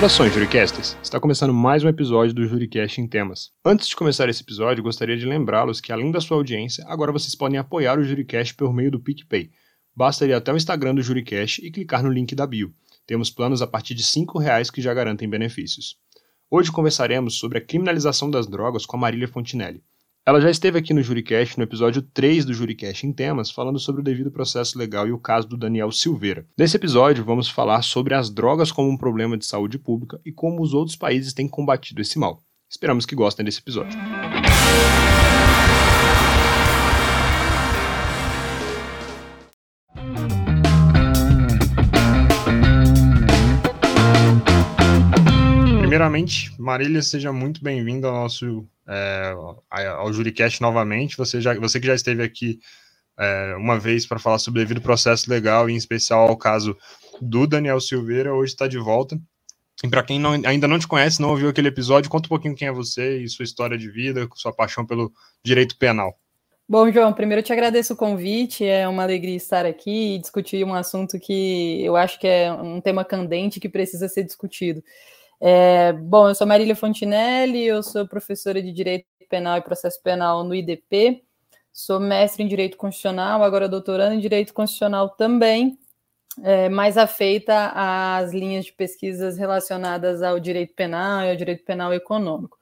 [0.00, 0.96] Saudações, Juricasters!
[1.02, 3.50] Está começando mais um episódio do Juricast em Temas.
[3.62, 7.34] Antes de começar esse episódio, gostaria de lembrá-los que, além da sua audiência, agora vocês
[7.34, 9.50] podem apoiar o Juricast por meio do PicPay.
[9.94, 12.72] Basta ir até o Instagram do Juricast e clicar no link da bio.
[13.06, 15.98] Temos planos a partir de R$ reais que já garantem benefícios.
[16.50, 19.84] Hoje conversaremos sobre a criminalização das drogas com a Marília Fontinelli.
[20.26, 24.02] Ela já esteve aqui no Juricast, no episódio 3 do Juricast em Temas, falando sobre
[24.02, 26.46] o devido processo legal e o caso do Daniel Silveira.
[26.58, 30.62] Nesse episódio, vamos falar sobre as drogas como um problema de saúde pública e como
[30.62, 32.42] os outros países têm combatido esse mal.
[32.68, 33.98] Esperamos que gostem desse episódio.
[45.80, 51.16] Primeiramente, Marília, seja muito bem-vinda ao nosso é, ao Juricast novamente.
[51.16, 52.58] Você, já, você que já esteve aqui
[53.18, 56.76] é, uma vez para falar sobre o devido processo legal, em especial ao caso
[57.20, 59.18] do Daniel Silveira, hoje está de volta.
[59.84, 62.54] E para quem não, ainda não te conhece, não ouviu aquele episódio, conta um pouquinho
[62.54, 66.18] quem é você e sua história de vida, sua paixão pelo direito penal.
[66.68, 70.64] Bom, João, primeiro eu te agradeço o convite, é uma alegria estar aqui e discutir
[70.64, 74.82] um assunto que eu acho que é um tema candente que precisa ser discutido.
[75.40, 80.44] É, bom, eu sou Marília Fontinelli, eu sou professora de Direito Penal e Processo Penal
[80.44, 81.24] no IDP,
[81.72, 85.78] sou mestre em Direito Constitucional, agora doutorando em Direito Constitucional também,
[86.42, 91.92] é, mais afeita às linhas de pesquisas relacionadas ao direito penal e ao direito penal
[91.92, 92.58] econômico.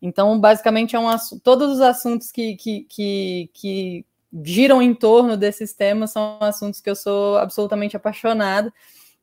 [0.00, 1.08] Então, basicamente, é um,
[1.42, 4.06] todos os assuntos que, que, que, que
[4.42, 8.72] giram em torno desses temas são assuntos que eu sou absolutamente apaixonada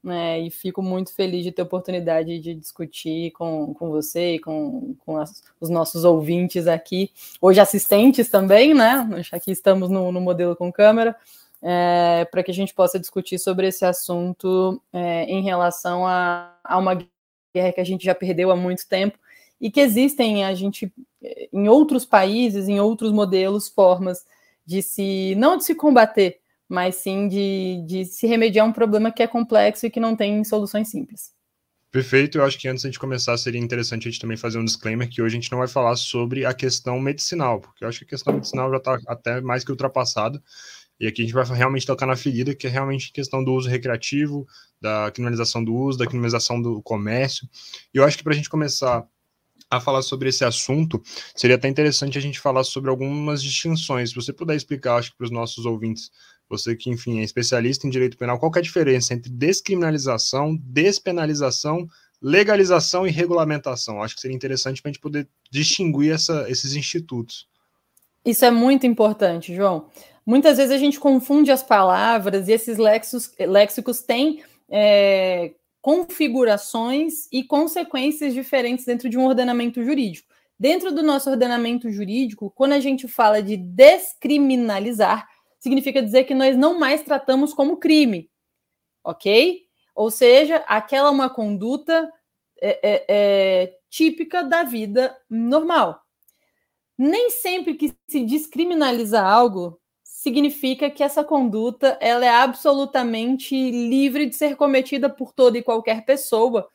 [0.07, 4.39] né, e fico muito feliz de ter a oportunidade de discutir com, com você e
[4.39, 7.11] com, com as, os nossos ouvintes aqui,
[7.41, 9.07] hoje assistentes também, né?
[9.33, 11.15] Aqui estamos no, no modelo com câmera,
[11.61, 16.77] é, para que a gente possa discutir sobre esse assunto é, em relação a, a
[16.77, 16.95] uma
[17.53, 19.19] guerra que a gente já perdeu há muito tempo
[19.59, 20.93] e que existem a gente
[21.51, 24.25] em outros países, em outros modelos, formas
[24.65, 26.39] de se não de se combater,
[26.69, 30.43] mas sim de, de se remediar um problema que é complexo e que não tem
[30.43, 31.31] soluções simples.
[31.89, 35.09] Perfeito, eu acho que antes de começar seria interessante a gente também fazer um disclaimer
[35.09, 38.05] que hoje a gente não vai falar sobre a questão medicinal, porque eu acho que
[38.05, 40.43] a questão medicinal já está até mais que ultrapassada,
[40.99, 43.53] e aqui a gente vai realmente tocar na ferida, que é realmente a questão do
[43.53, 44.45] uso recreativo,
[44.81, 47.47] da criminalização do uso, da criminalização do comércio,
[47.93, 49.07] e eu acho que para a gente começar
[49.69, 51.01] a falar sobre esse assunto,
[51.35, 54.09] seria até interessante a gente falar sobre algumas distinções.
[54.09, 56.09] Se você puder explicar, acho que para os nossos ouvintes,
[56.49, 61.87] você que, enfim, é especialista em direito penal, qual é a diferença entre descriminalização, despenalização,
[62.21, 64.01] legalização e regulamentação?
[64.01, 67.47] Acho que seria interessante para a gente poder distinguir essa, esses institutos.
[68.25, 69.87] Isso é muito importante, João.
[70.25, 77.43] Muitas vezes a gente confunde as palavras e esses léxicos, léxicos têm é, configurações e
[77.43, 80.27] consequências diferentes dentro de um ordenamento jurídico.
[80.59, 85.27] Dentro do nosso ordenamento jurídico, quando a gente fala de descriminalizar,
[85.67, 88.29] significa dizer que nós não mais tratamos como crime,
[89.03, 89.61] ok?
[89.93, 92.11] Ou seja, aquela é uma conduta
[92.61, 96.01] é, é, é, típica da vida normal.
[96.97, 104.35] Nem sempre que se descriminaliza algo significa que essa conduta ela é absolutamente livre de
[104.35, 106.67] ser cometida por toda e qualquer pessoa.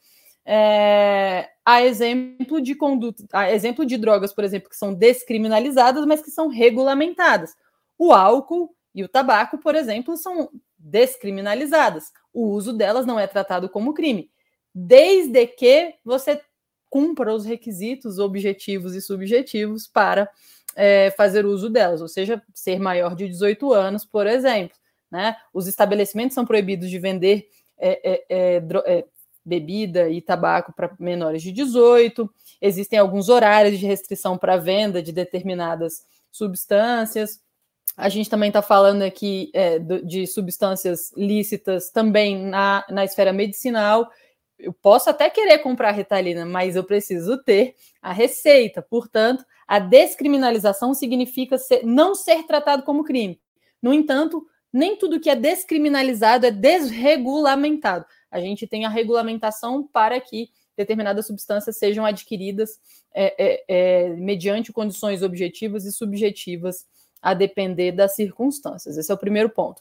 [0.45, 6.21] É, a exemplo de conduta, a exemplo de drogas, por exemplo, que são descriminalizadas, mas
[6.23, 7.55] que são regulamentadas.
[7.99, 12.13] O álcool e o tabaco, por exemplo, são descriminalizadas.
[12.33, 14.31] O uso delas não é tratado como crime,
[14.75, 16.41] desde que você
[16.91, 20.29] cumpra os requisitos objetivos e subjetivos para
[20.77, 24.77] é, fazer uso delas, ou seja, ser maior de 18 anos, por exemplo.
[25.11, 25.37] Né?
[25.53, 29.05] Os estabelecimentos são proibidos de vender é, é, é, é
[29.45, 35.13] bebida e tabaco para menores de 18, existem alguns horários de restrição para venda de
[35.13, 37.41] determinadas substâncias.
[37.97, 44.11] A gente também está falando aqui é, de substâncias lícitas também na, na esfera medicinal.
[44.59, 48.81] Eu posso até querer comprar retalina, mas eu preciso ter a receita.
[48.81, 53.41] Portanto, a descriminalização significa ser, não ser tratado como crime.
[53.83, 58.07] No entanto, nem tudo que é descriminalizado é desregulamentado.
[58.31, 62.81] A gente tem a regulamentação para que determinadas substâncias sejam adquiridas
[63.15, 66.87] é, é, é mediante condições objetivas e subjetivas
[67.23, 68.99] a depender das circunstâncias.
[68.99, 69.81] Esse é o primeiro ponto.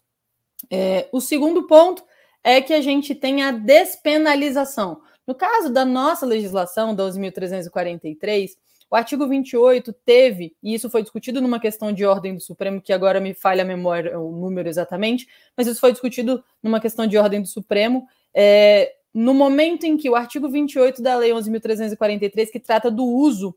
[0.70, 2.04] É, o segundo ponto
[2.44, 5.02] é que a gente tem a despenalização.
[5.26, 8.52] No caso da nossa legislação, 12.343,
[8.90, 12.92] o artigo 28 teve, e isso foi discutido numa questão de ordem do Supremo, que
[12.92, 17.18] agora me falha a memória, o número exatamente, mas isso foi discutido numa questão de
[17.18, 22.60] ordem do Supremo, é, no momento em que o artigo 28 da Lei 11.343, que
[22.60, 23.56] trata do uso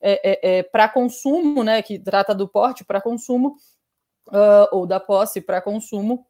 [0.00, 3.56] é, é, é para consumo, né, que trata do porte para consumo,
[4.28, 6.26] uh, ou da posse para consumo,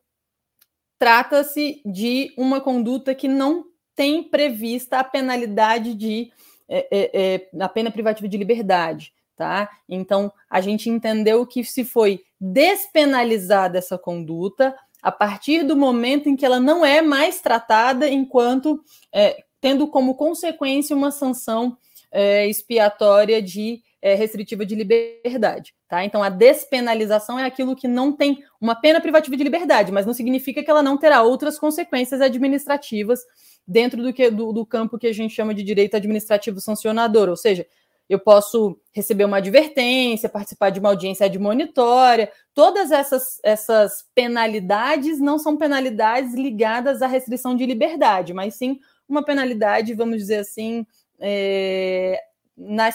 [0.99, 3.65] trata-se de uma conduta que não
[3.95, 6.31] tem prevista a penalidade de
[6.69, 9.71] é, é, a pena privativa de liberdade, tá?
[9.89, 16.35] Então a gente entendeu que se foi despenalizada essa conduta a partir do momento em
[16.35, 21.79] que ela não é mais tratada enquanto é, tendo como consequência uma sanção
[22.17, 25.75] é, expiatória de é, restritiva de liberdade.
[25.87, 26.03] Tá?
[26.03, 30.15] Então, a despenalização é aquilo que não tem uma pena privativa de liberdade, mas não
[30.15, 33.21] significa que ela não terá outras consequências administrativas
[33.69, 37.37] dentro do, que, do, do campo que a gente chama de direito administrativo sancionador, ou
[37.37, 37.67] seja,
[38.09, 42.31] eu posso receber uma advertência, participar de uma audiência admonitória.
[42.55, 48.79] Todas essas, essas penalidades não são penalidades ligadas à restrição de liberdade, mas sim
[49.09, 50.87] uma penalidade, vamos dizer assim,
[51.21, 52.21] é,
[52.57, 52.91] na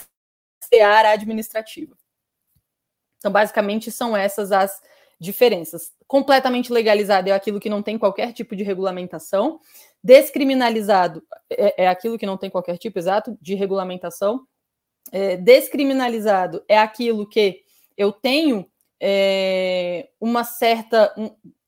[0.63, 1.95] seara administrativa.
[3.17, 4.81] Então, basicamente, são essas as
[5.19, 5.91] diferenças.
[6.07, 9.59] Completamente legalizado é aquilo que não tem qualquer tipo de regulamentação.
[10.03, 14.47] Descriminalizado é, é aquilo que não tem qualquer tipo, exato, de regulamentação.
[15.11, 17.61] É, descriminalizado é aquilo que
[17.95, 18.65] eu tenho
[18.99, 21.13] é, uma certa,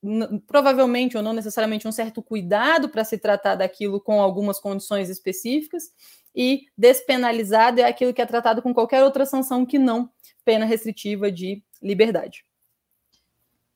[0.04, 5.10] um, provavelmente ou não necessariamente um certo cuidado para se tratar daquilo com algumas condições
[5.10, 5.92] específicas
[6.36, 10.10] e despenalizado é aquilo que é tratado com qualquer outra sanção que não
[10.44, 12.44] pena restritiva de liberdade.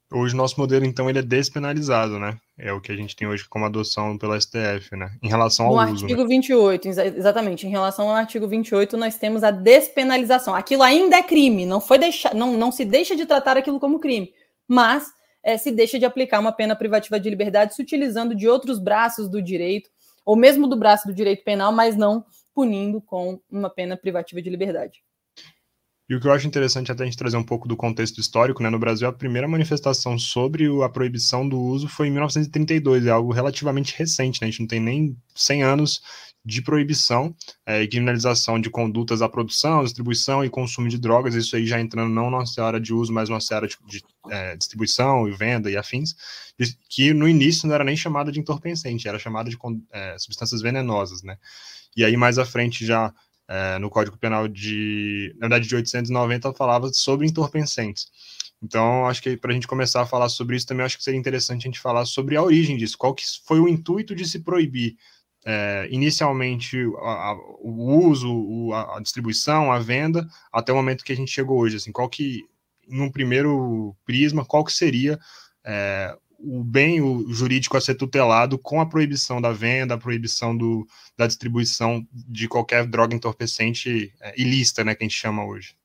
[0.10, 2.38] Hoje nosso modelo, então, ele é despenalizado, né?
[2.58, 5.12] É o que a gente tem hoje como adoção pela STF, né?
[5.22, 6.06] Em relação ao no uso.
[6.06, 6.28] artigo né?
[6.30, 7.68] 28, exatamente.
[7.68, 10.56] Em relação ao artigo 28, nós temos a despenalização.
[10.56, 14.00] Aquilo ainda é crime, não foi deixar, não, não se deixa de tratar aquilo como
[14.00, 14.32] crime,
[14.66, 15.12] mas
[15.44, 19.28] é, se deixa de aplicar uma pena privativa de liberdade se utilizando de outros braços
[19.28, 19.90] do direito,
[20.26, 22.26] ou mesmo do braço do direito penal, mas não
[22.58, 25.04] punindo com uma pena privativa de liberdade.
[26.10, 28.64] E o que eu acho interessante até a gente trazer um pouco do contexto histórico,
[28.64, 28.70] né?
[28.72, 33.32] No Brasil, a primeira manifestação sobre a proibição do uso foi em 1932, é algo
[33.32, 34.48] relativamente recente, né?
[34.48, 36.02] A gente não tem nem 100 anos
[36.44, 41.56] de proibição é, e criminalização de condutas da produção, distribuição e consumo de drogas, isso
[41.56, 44.02] aí já entrando não na seara de uso, mas na seara de, de
[44.32, 46.16] é, distribuição e venda e afins,
[46.90, 49.58] que no início não era nem chamada de entorpecente, era chamada de
[49.92, 51.38] é, substâncias venenosas, né?
[51.98, 53.12] E aí, mais à frente, já
[53.48, 58.08] é, no Código Penal de, na verdade, de 890, falava sobre entorpecentes.
[58.62, 61.20] Então, acho que para a gente começar a falar sobre isso também, acho que seria
[61.20, 64.40] interessante a gente falar sobre a origem disso, qual que foi o intuito de se
[64.40, 64.96] proibir
[65.44, 71.14] é, inicialmente a, a, o uso, a, a, distribuição, a venda, até o momento que
[71.14, 72.44] a gente chegou hoje, assim, qual que,
[72.88, 75.20] num primeiro prisma, qual que seria
[75.66, 80.56] é, o bem o jurídico a ser tutelado com a proibição da venda, a proibição
[80.56, 80.88] do,
[81.18, 85.76] da distribuição de qualquer droga entorpecente é, ilícita, né, que a gente chama hoje.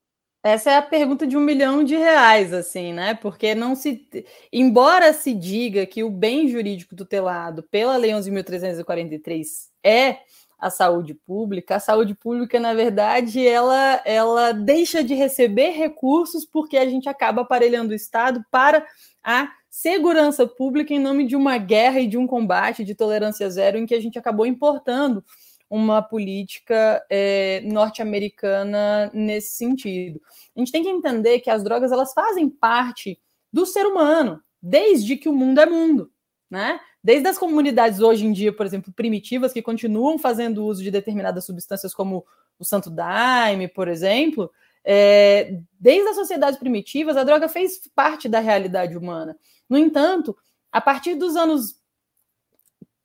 [0.45, 3.15] Essa é a pergunta de um milhão de reais, assim, né?
[3.15, 4.09] Porque não se.
[4.53, 9.47] Embora se diga que o bem jurídico tutelado pela Lei 11.343
[9.85, 10.19] é
[10.59, 16.77] a saúde pública, a saúde pública, na verdade, ela, ela deixa de receber recursos porque
[16.77, 18.85] a gente acaba aparelhando o Estado para
[19.23, 23.79] a segurança pública em nome de uma guerra e de um combate de tolerância zero
[23.79, 25.25] em que a gente acabou importando
[25.69, 30.21] uma política é, norte-americana nesse sentido.
[30.55, 33.19] A gente tem que entender que as drogas elas fazem parte
[33.51, 36.13] do ser humano desde que o mundo é mundo,
[36.51, 36.79] né?
[37.03, 41.47] Desde as comunidades hoje em dia, por exemplo, primitivas que continuam fazendo uso de determinadas
[41.47, 42.27] substâncias como
[42.59, 44.51] o santo daime, por exemplo,
[44.85, 49.35] é, desde as sociedades primitivas, a droga fez parte da realidade humana.
[49.69, 50.37] No entanto,
[50.71, 51.77] a partir dos anos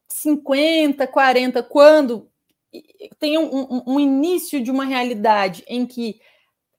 [0.10, 2.30] 50, 40, quando
[3.20, 6.20] tem um, um, um início de uma realidade em que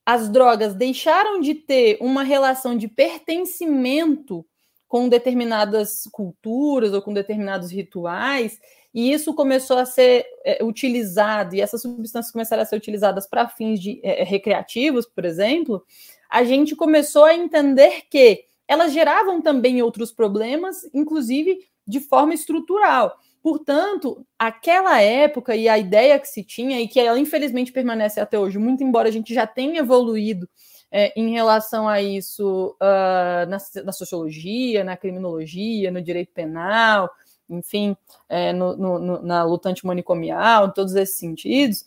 [0.05, 4.45] as drogas deixaram de ter uma relação de pertencimento
[4.87, 8.59] com determinadas culturas ou com determinados rituais
[8.93, 13.49] e isso começou a ser é, utilizado, e essas substâncias começaram a ser utilizadas para
[13.49, 15.85] fins de, é, recreativos, por exemplo,
[16.29, 23.19] a gente começou a entender que elas geravam também outros problemas, inclusive de forma estrutural.
[23.43, 28.39] Portanto, aquela época e a ideia que se tinha, e que ela infelizmente permanece até
[28.39, 30.47] hoje, muito embora a gente já tenha evoluído
[30.91, 37.11] é, em relação a isso uh, na, na, sociologia, na criminologia, no direito penal,
[37.49, 37.97] enfim,
[38.29, 41.87] é, no, no, na luta antimanicomial, em todos esses sentidos,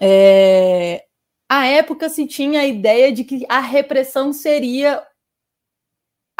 [0.00, 1.04] é,
[1.48, 5.02] a época se tinha a ideia de que a repressão seria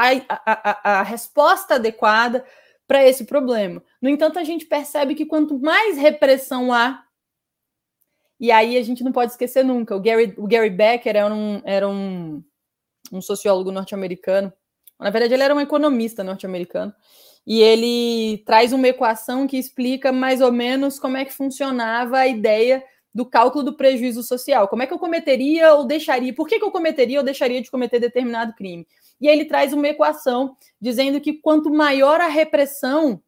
[0.00, 2.44] a, a, a, resposta adequada
[2.86, 3.82] para esse problema.
[4.00, 7.04] No entanto, a gente percebe que quanto mais repressão há,
[8.38, 11.62] e aí a gente não pode esquecer nunca, o Gary, o Gary Becker era um,
[11.64, 12.42] era um,
[13.12, 14.52] um sociólogo norte-americano,
[14.98, 16.92] na verdade ele era um economista norte-americano,
[17.46, 22.26] e ele traz uma equação que explica mais ou menos como é que funcionava a
[22.26, 24.68] ideia do cálculo do prejuízo social.
[24.68, 27.70] Como é que eu cometeria ou deixaria, por que, que eu cometeria ou deixaria de
[27.70, 28.86] cometer determinado crime?
[29.20, 33.22] E aí ele traz uma equação dizendo que quanto maior a repressão,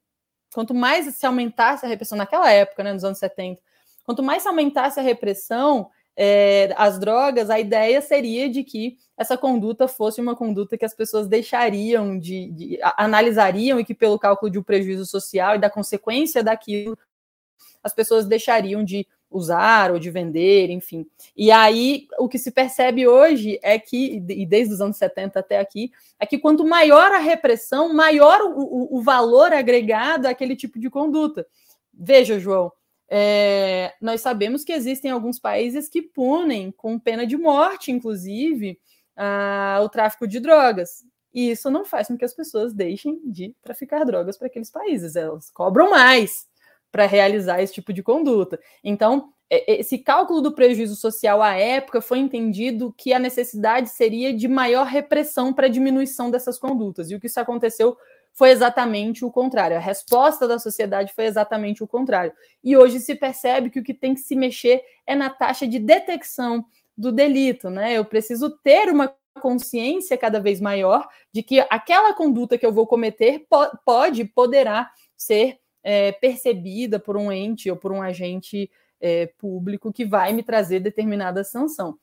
[0.55, 3.61] quanto mais se aumentasse a repressão naquela época, né, nos anos 70,
[4.05, 9.37] quanto mais se aumentasse a repressão, é, as drogas, a ideia seria de que essa
[9.37, 14.51] conduta fosse uma conduta que as pessoas deixariam de, de analisariam e que pelo cálculo
[14.51, 16.99] de um prejuízo social e da consequência daquilo,
[17.83, 21.07] as pessoas deixariam de usar ou de vender, enfim.
[21.37, 25.59] E aí o que se percebe hoje é que, e desde os anos 70 até
[25.59, 30.91] aqui, é que quanto maior a repressão, maior o, o, valor agregado àquele tipo de
[30.91, 31.47] conduta.
[31.93, 32.73] Veja, João,
[33.09, 38.79] é, nós sabemos que existem alguns países que punem com pena de morte, inclusive,
[39.17, 41.05] a, o tráfico de drogas.
[41.35, 45.17] E isso não faz com que as pessoas deixem de traficar drogas para aqueles países,
[45.17, 46.47] elas cobram mais
[46.93, 48.61] para realizar esse tipo de conduta.
[48.85, 53.89] Então, é, é, esse cálculo do prejuízo social à época foi entendido que a necessidade
[53.89, 57.11] seria de maior repressão para diminuição dessas condutas.
[57.11, 57.97] E o que isso aconteceu
[58.33, 59.77] foi exatamente o contrário.
[59.77, 62.33] A resposta da sociedade foi exatamente o contrário.
[62.63, 65.79] E hoje se percebe que o que tem que se mexer é na taxa de
[65.79, 66.65] detecção
[66.97, 67.95] do delito, né?
[67.95, 72.87] Eu preciso ter uma consciência cada vez maior de que aquela conduta que eu vou
[72.87, 73.47] cometer
[73.85, 78.71] pode, poderá ser é, percebida por um ente ou por um agente
[79.01, 81.99] é, público que vai me trazer determinada sanção.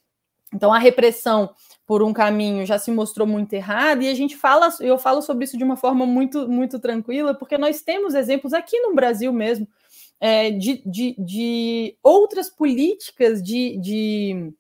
[0.53, 1.53] Então a repressão
[1.85, 5.45] por um caminho já se mostrou muito errada e a gente fala, eu falo sobre
[5.45, 9.67] isso de uma forma muito muito tranquila, porque nós temos exemplos aqui no Brasil mesmo
[10.19, 14.51] é, de, de, de, outras políticas de, de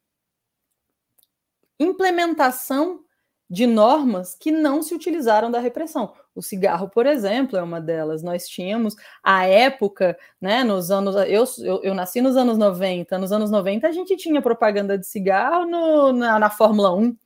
[1.79, 3.03] implementação
[3.49, 6.13] de normas que não se utilizaram da repressão.
[6.35, 8.21] O cigarro, por exemplo, é uma delas.
[8.21, 11.15] Nós tínhamos a época, né, nos anos.
[11.27, 13.17] Eu, eu, eu, nasci nos anos 90.
[13.17, 17.17] Nos anos 90, a gente tinha propaganda de cigarro no, na, na Fórmula 1.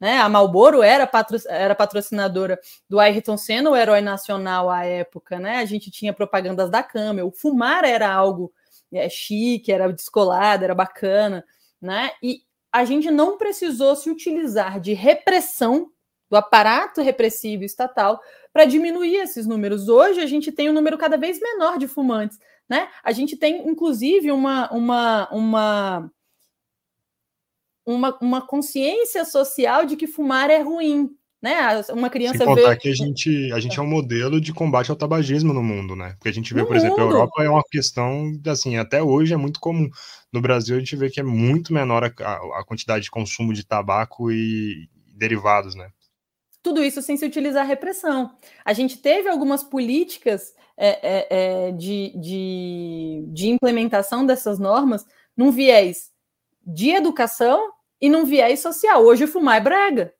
[0.00, 0.18] Né?
[0.18, 2.58] A Marlboro era, patro, era patrocinadora
[2.88, 5.38] do Ayrton Senna, o herói nacional à época.
[5.38, 5.58] Né?
[5.58, 7.26] A gente tinha propagandas da Câmara.
[7.26, 8.52] O fumar era algo
[8.92, 11.44] é, chique, era descolado, era bacana.
[11.80, 12.10] Né?
[12.22, 15.92] E a gente não precisou se utilizar de repressão
[16.30, 18.18] do aparato repressivo estatal
[18.52, 19.88] para diminuir esses números.
[19.88, 22.88] Hoje a gente tem um número cada vez menor de fumantes, né?
[23.04, 26.10] A gente tem inclusive uma uma uma
[27.84, 31.82] uma, uma consciência social de que fumar é ruim, né?
[31.90, 32.76] Uma criança Sem contar vê...
[32.76, 36.10] que a gente, a gente é um modelo de combate ao tabagismo no mundo, né?
[36.12, 36.84] Porque a gente vê, no por mundo.
[36.84, 39.90] exemplo, a Europa é uma questão, assim, até hoje é muito comum.
[40.32, 43.66] No Brasil a gente vê que é muito menor a, a quantidade de consumo de
[43.66, 45.90] tabaco e derivados, né?
[46.62, 48.36] Tudo isso sem se utilizar repressão.
[48.64, 55.04] A gente teve algumas políticas é, é, é, de, de, de implementação dessas normas
[55.36, 56.12] num viés
[56.64, 59.04] de educação e num viés social.
[59.04, 60.14] Hoje fumar é brega.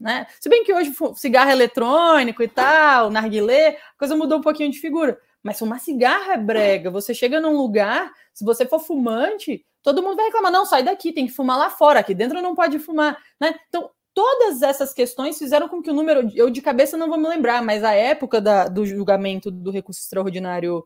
[0.00, 0.26] Né?
[0.40, 4.78] Se bem que hoje cigarro eletrônico e tal, narguilé, a coisa mudou um pouquinho de
[4.78, 5.20] figura.
[5.42, 6.90] Mas fumar cigarro é brega.
[6.90, 11.12] Você chega num lugar, se você for fumante, todo mundo vai reclamar: não, sai daqui,
[11.12, 13.18] tem que fumar lá fora, aqui dentro não pode fumar.
[13.38, 13.54] Né?
[13.68, 17.28] Então, todas essas questões fizeram com que o número, eu de cabeça não vou me
[17.28, 20.84] lembrar, mas a época da, do julgamento do recurso extraordinário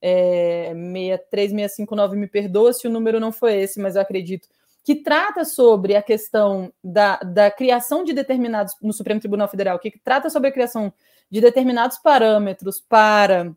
[0.00, 4.48] é, 63659 me perdoa se o número não foi esse, mas eu acredito
[4.84, 9.98] que trata sobre a questão da, da criação de determinados, no Supremo Tribunal Federal, que
[9.98, 10.92] trata sobre a criação
[11.30, 13.50] de determinados parâmetros para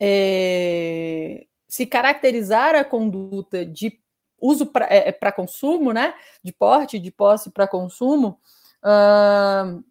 [0.00, 4.00] é, se caracterizar a conduta de
[4.40, 6.14] uso para é, consumo, né?
[6.42, 8.40] De porte, de posse para consumo.
[8.82, 9.84] Uh,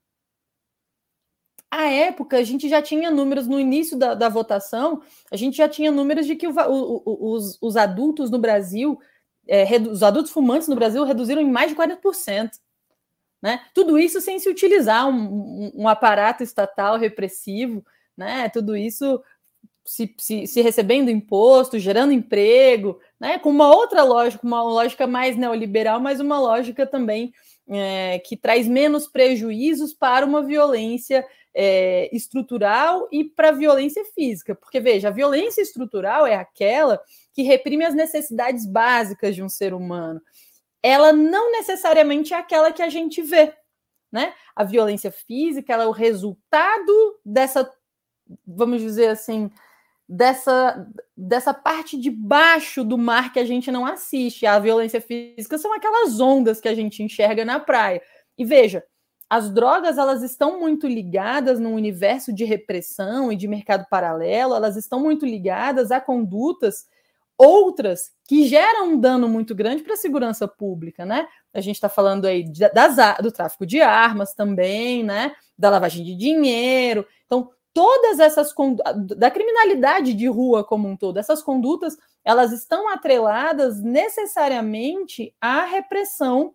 [1.70, 5.02] à época, a gente já tinha números no início da, da votação,
[5.32, 9.00] a gente já tinha números de que o, o, os, os adultos no Brasil
[9.48, 12.52] é, os adultos fumantes no Brasil reduziram em mais de 40%.
[13.42, 13.62] Né?
[13.74, 17.86] Tudo isso sem se utilizar um, um, um aparato estatal repressivo,
[18.16, 18.48] né?
[18.50, 19.22] tudo isso
[19.86, 23.38] se, se, se, recebendo imposto, gerando emprego, né?
[23.38, 27.34] com uma outra lógica, uma lógica mais neoliberal, mas uma lógica também
[27.68, 34.56] é, que traz menos prejuízos para uma violência é, estrutural e para a violência física.
[34.56, 37.02] Porque, veja, a violência estrutural é aquela
[37.34, 40.22] que reprime as necessidades básicas de um ser humano.
[40.82, 43.54] Ela não necessariamente é aquela que a gente vê.
[44.12, 44.34] Né?
[44.56, 47.70] A violência física é o resultado dessa
[48.46, 49.52] vamos dizer assim,
[50.08, 54.46] dessa, dessa parte de baixo do mar que a gente não assiste.
[54.46, 58.02] A violência física são aquelas ondas que a gente enxerga na praia.
[58.38, 58.84] E veja,
[59.30, 64.76] as drogas elas estão muito ligadas no universo de repressão e de mercado paralelo, elas
[64.76, 66.86] estão muito ligadas a condutas
[67.44, 71.28] outras que geram um dano muito grande para a segurança pública, né?
[71.54, 75.34] A gente está falando aí das, do tráfico de armas também, né?
[75.58, 77.06] Da lavagem de dinheiro.
[77.26, 78.54] Então, todas essas
[79.18, 86.54] da criminalidade de rua como um todo, essas condutas, elas estão atreladas necessariamente à repressão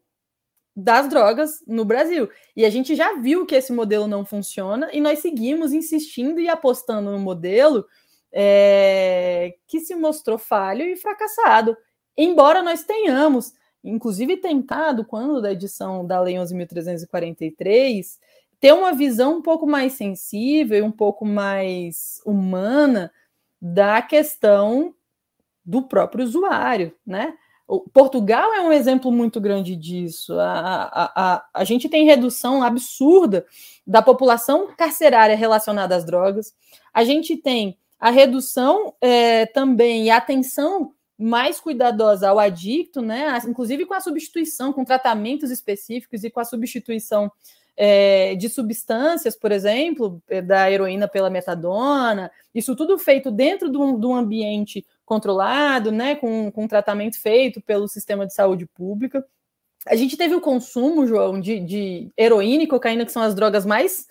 [0.75, 2.30] das drogas no Brasil.
[2.54, 6.49] E a gente já viu que esse modelo não funciona e nós seguimos insistindo e
[6.49, 7.85] apostando no modelo
[8.32, 11.76] é, que se mostrou falho e fracassado.
[12.16, 18.18] Embora nós tenhamos, inclusive, tentado, quando da edição da Lei 11.343,
[18.61, 23.12] ter uma visão um pouco mais sensível, um pouco mais humana
[23.61, 24.94] da questão
[25.64, 27.35] do próprio usuário, né?
[27.92, 30.32] Portugal é um exemplo muito grande disso.
[30.40, 33.44] A, a, a, a gente tem redução absurda
[33.87, 36.54] da população carcerária relacionada às drogas.
[36.94, 43.36] A gente tem a redução é, também e a atenção mais cuidadosa ao adicto, né?
[43.46, 47.30] Inclusive com a substituição, com tratamentos específicos e com a substituição
[47.76, 53.78] é, de substâncias, por exemplo, é, da heroína pela metadona, isso tudo feito dentro de
[53.78, 59.24] um, de um ambiente controlado, né, com, com tratamento feito pelo sistema de saúde pública.
[59.86, 63.64] A gente teve o consumo, João, de, de heroína e cocaína, que são as drogas
[63.64, 64.06] mais,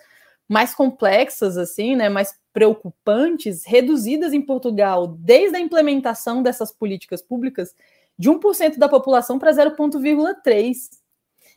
[0.47, 7.75] mais complexas, assim, né, mais preocupantes, reduzidas em Portugal desde a implementação dessas políticas públicas
[8.17, 10.89] de 1% da população para 0,3%.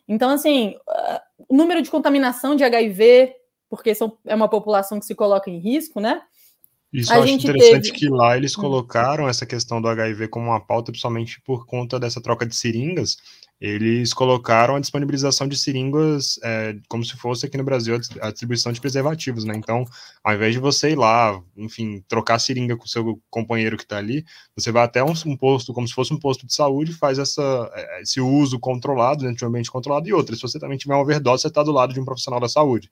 [0.06, 0.74] Então, assim,
[1.48, 3.32] o número de contaminação de HIV,
[3.68, 6.22] porque são, é uma população que se coloca em risco, né?
[6.92, 7.98] Isso a eu acho interessante teve...
[7.98, 8.60] que lá eles hum.
[8.60, 13.16] colocaram essa questão do HIV como uma pauta, principalmente por conta dessa troca de seringas.
[13.60, 18.72] Eles colocaram a disponibilização de seringas é, como se fosse aqui no Brasil a distribuição
[18.72, 19.54] de preservativos, né?
[19.54, 19.84] Então,
[20.24, 23.98] ao invés de você ir lá, enfim, trocar seringa com o seu companheiro que está
[23.98, 24.24] ali,
[24.56, 27.70] você vai até um, um, posto, como se fosse um posto de saúde, faz essa,
[27.74, 30.94] é, esse uso controlado, dentro de um ambiente controlado, e outra, se você também tiver
[30.94, 32.90] uma overdose, você está do lado de um profissional da saúde.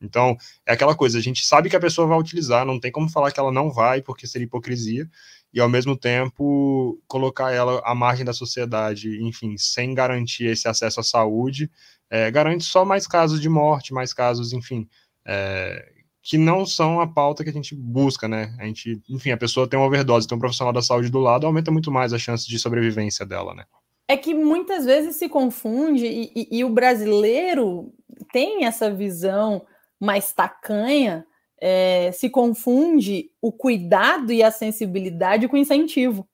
[0.00, 3.08] Então, é aquela coisa, a gente sabe que a pessoa vai utilizar, não tem como
[3.08, 5.08] falar que ela não vai, porque seria hipocrisia,
[5.52, 11.00] e ao mesmo tempo colocar ela à margem da sociedade, enfim, sem garantir esse acesso
[11.00, 11.70] à saúde,
[12.10, 14.88] é, garante só mais casos de morte, mais casos, enfim,
[15.26, 18.54] é, que não são a pauta que a gente busca, né?
[18.58, 21.46] A gente, enfim, a pessoa tem uma overdose, tem um profissional da saúde do lado,
[21.46, 23.64] aumenta muito mais a chance de sobrevivência dela, né?
[24.06, 27.92] É que muitas vezes se confunde e, e, e o brasileiro
[28.32, 29.64] tem essa visão
[30.00, 31.26] mais tacanha,
[31.60, 36.28] é, se confunde o cuidado e a sensibilidade com incentivo.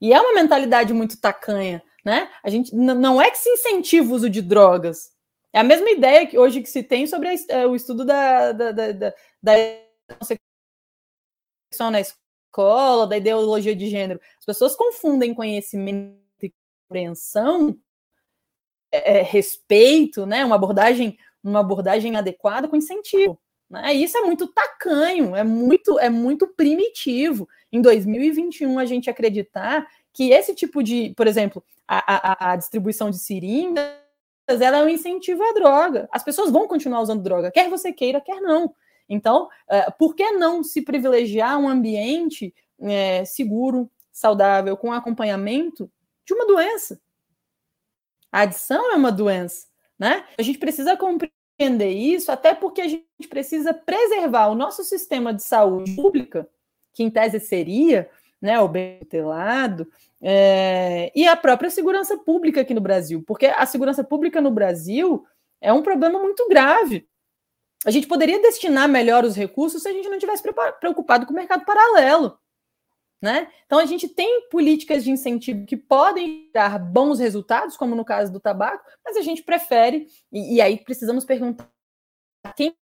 [0.00, 2.30] E é uma mentalidade muito tacanha, né?
[2.42, 5.12] A gente não é que se incentiva o uso de drogas.
[5.52, 8.52] É a mesma ideia que hoje que se tem sobre a, é, o estudo da,
[8.52, 9.54] da, da, da, da
[11.90, 14.20] na escola, da ideologia de gênero.
[14.38, 17.76] As pessoas confundem conhecimento e compreensão,
[18.92, 20.44] é, respeito, né?
[20.44, 23.38] Uma abordagem uma abordagem adequada com incentivo.
[23.70, 23.92] Né?
[23.94, 27.48] Isso é muito tacanho, é muito, é muito primitivo.
[27.70, 33.10] Em 2021, a gente acreditar que esse tipo de, por exemplo, a, a, a distribuição
[33.10, 33.84] de seringas,
[34.48, 36.08] ela é um incentivo à droga.
[36.10, 38.74] As pessoas vão continuar usando droga, quer você queira, quer não.
[39.08, 45.90] Então, uh, por que não se privilegiar um ambiente uh, seguro, saudável, com acompanhamento
[46.24, 47.00] de uma doença?
[48.30, 49.66] A adição é uma doença,
[49.98, 50.26] né?
[50.36, 55.34] A gente precisa compreender entender isso, até porque a gente precisa preservar o nosso sistema
[55.34, 56.48] de saúde pública,
[56.94, 58.08] que em tese seria
[58.40, 59.90] né, o bem tutelado,
[60.22, 65.24] é, e a própria segurança pública aqui no Brasil, porque a segurança pública no Brasil
[65.60, 67.08] é um problema muito grave.
[67.84, 70.42] A gente poderia destinar melhor os recursos se a gente não tivesse
[70.80, 72.38] preocupado com o mercado paralelo.
[73.20, 73.48] Né?
[73.66, 78.32] Então, a gente tem políticas de incentivo que podem dar bons resultados, como no caso
[78.32, 81.68] do tabaco, mas a gente prefere, e, e aí precisamos perguntar
[82.54, 82.72] quem,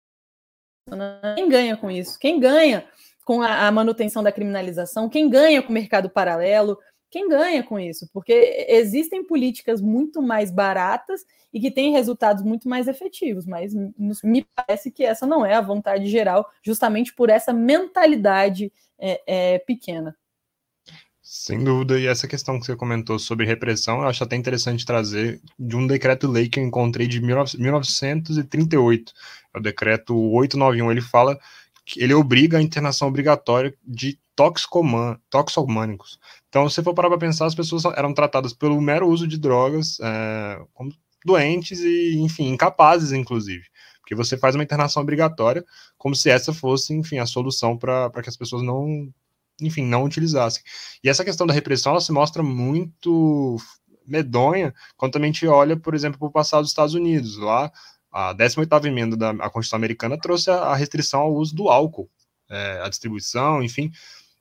[1.35, 2.19] quem, ganha com isso?
[2.19, 2.87] Quem ganha
[3.25, 5.09] com a, a manutenção da criminalização?
[5.09, 6.79] Quem ganha com o mercado paralelo?
[7.11, 8.07] Quem ganha com isso?
[8.13, 13.73] Porque existem políticas muito mais baratas e que têm resultados muito mais efetivos, mas
[14.23, 19.59] me parece que essa não é a vontade geral, justamente por essa mentalidade é, é,
[19.61, 20.17] pequena.
[21.29, 25.41] Sem dúvida, e essa questão que você comentou sobre repressão, eu acho até interessante trazer
[25.59, 29.13] de um decreto-lei que eu encontrei de 1938,
[29.53, 31.37] é o decreto 891, ele fala
[31.97, 36.21] ele obriga a internação obrigatória de toxicomânicos.
[36.49, 39.99] Então, se for parar para pensar, as pessoas eram tratadas pelo mero uso de drogas
[40.01, 40.93] é, como
[41.25, 43.65] doentes e, enfim, incapazes, inclusive.
[44.01, 45.65] Porque você faz uma internação obrigatória,
[45.99, 49.13] como se essa fosse, enfim, a solução para que as pessoas não,
[49.61, 50.63] enfim, não utilizassem.
[51.03, 53.57] E essa questão da repressão, ela se mostra muito
[54.07, 57.37] medonha quando a gente olha, por exemplo, para o passado dos Estados Unidos.
[57.39, 57.73] Lá,
[58.13, 62.09] a 18ª emenda da Constituição Americana trouxe a, restrição ao uso do álcool,
[62.49, 63.91] é, a distribuição, enfim.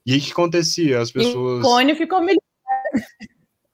[0.04, 1.00] E aí o que acontecia?
[1.00, 1.60] As pessoas...
[1.64, 2.40] O Cone ficou melhor.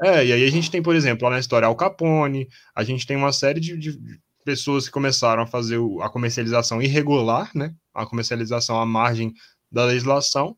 [0.02, 3.07] É, e aí a gente tem, por exemplo, lá na história Al Capone, a gente
[3.07, 3.96] tem uma série de, de
[4.44, 7.72] pessoas que começaram a fazer a comercialização irregular, né?
[7.94, 9.33] A comercialização à margem
[9.70, 10.57] da legislação,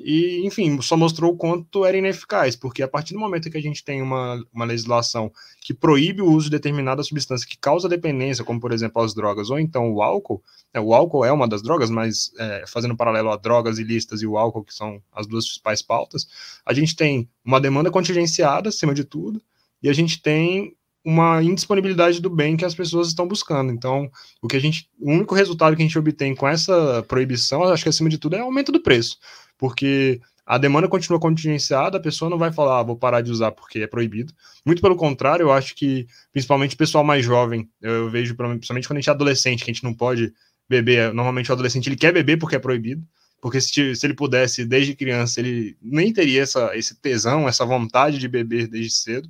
[0.00, 3.62] e, enfim, só mostrou o quanto era ineficaz, porque a partir do momento que a
[3.62, 8.44] gente tem uma, uma legislação que proíbe o uso de determinada substância que causa dependência,
[8.44, 10.40] como por exemplo as drogas, ou então o álcool,
[10.72, 14.26] né, o álcool é uma das drogas, mas é, fazendo paralelo a drogas ilícitas e
[14.26, 16.28] o álcool, que são as duas principais pautas,
[16.64, 19.42] a gente tem uma demanda contingenciada, acima de tudo,
[19.82, 20.76] e a gente tem
[21.08, 23.72] uma indisponibilidade do bem que as pessoas estão buscando.
[23.72, 24.10] Então,
[24.42, 27.82] o que a gente, o único resultado que a gente obtém com essa proibição, acho
[27.82, 29.18] que acima de tudo é o aumento do preço
[29.58, 33.50] porque a demanda continua contingenciada, a pessoa não vai falar, ah, vou parar de usar
[33.50, 34.32] porque é proibido.
[34.64, 38.96] Muito pelo contrário, eu acho que, principalmente o pessoal mais jovem, eu vejo, principalmente quando
[38.96, 40.32] a gente é adolescente, que a gente não pode
[40.66, 43.04] beber, normalmente o adolescente ele quer beber porque é proibido,
[43.42, 48.18] porque se, se ele pudesse, desde criança, ele nem teria essa, esse tesão, essa vontade
[48.18, 49.28] de beber desde cedo.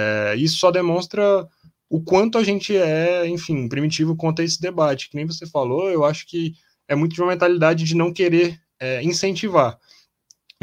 [0.00, 1.44] É, isso só demonstra
[1.90, 5.10] o quanto a gente é, enfim, primitivo quanto a esse debate.
[5.10, 6.54] Que nem você falou, eu acho que
[6.86, 9.76] é muito de uma mentalidade de não querer é, incentivar.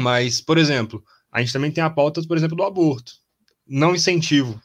[0.00, 3.12] Mas, por exemplo, a gente também tem a pauta, por exemplo, do aborto.
[3.66, 4.58] Não incentivo.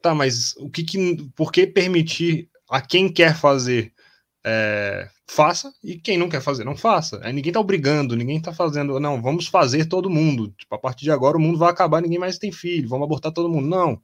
[0.00, 3.92] Tá, mas o que, que por que permitir a quem quer fazer
[4.44, 7.20] é, faça e quem não quer fazer não faça.
[7.22, 10.52] Aí ninguém tá obrigando, ninguém tá fazendo, não, vamos fazer todo mundo.
[10.58, 13.32] Tipo, a partir de agora o mundo vai acabar, ninguém mais tem filho, vamos abortar
[13.32, 13.68] todo mundo.
[13.68, 14.00] Não.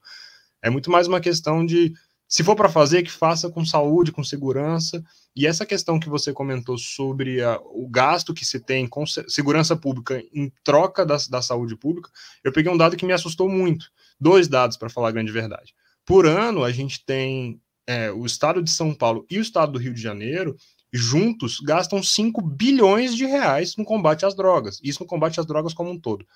[0.63, 1.93] É muito mais uma questão de
[2.29, 5.03] se for para fazer, que faça com saúde, com segurança.
[5.35, 9.75] E essa questão que você comentou sobre a, o gasto que se tem com segurança
[9.75, 12.11] pública em troca da, da saúde pública,
[12.45, 13.87] eu peguei um dado que me assustou muito.
[14.21, 15.75] Dois dados, para falar a grande verdade.
[16.05, 19.79] Por ano, a gente tem é, o estado de São Paulo e o estado do
[19.79, 20.55] Rio de Janeiro,
[20.93, 24.79] juntos, gastam 5 bilhões de reais no combate às drogas.
[24.85, 26.27] Isso no combate às drogas como um todo.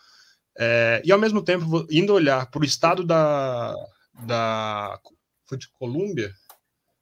[0.58, 3.74] É, e ao mesmo tempo, indo olhar para o estado da,
[4.24, 4.98] da
[5.44, 6.32] foi de Colômbia?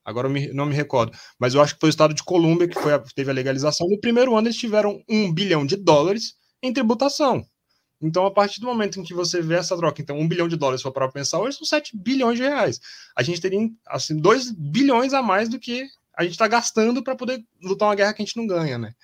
[0.04, 2.66] Agora eu me, não me recordo, mas eu acho que foi o estado de Colômbia
[2.66, 3.86] que a, teve a legalização.
[3.88, 7.46] No primeiro ano, eles tiveram um bilhão de dólares em tributação.
[8.00, 10.56] Então, a partir do momento em que você vê essa troca, então, um bilhão de
[10.56, 12.80] dólares, para pensar, hoje são 7 bilhões de reais.
[13.14, 15.86] A gente teria, assim, 2 bilhões a mais do que
[16.16, 18.94] a gente está gastando para poder lutar uma guerra que a gente não ganha, né?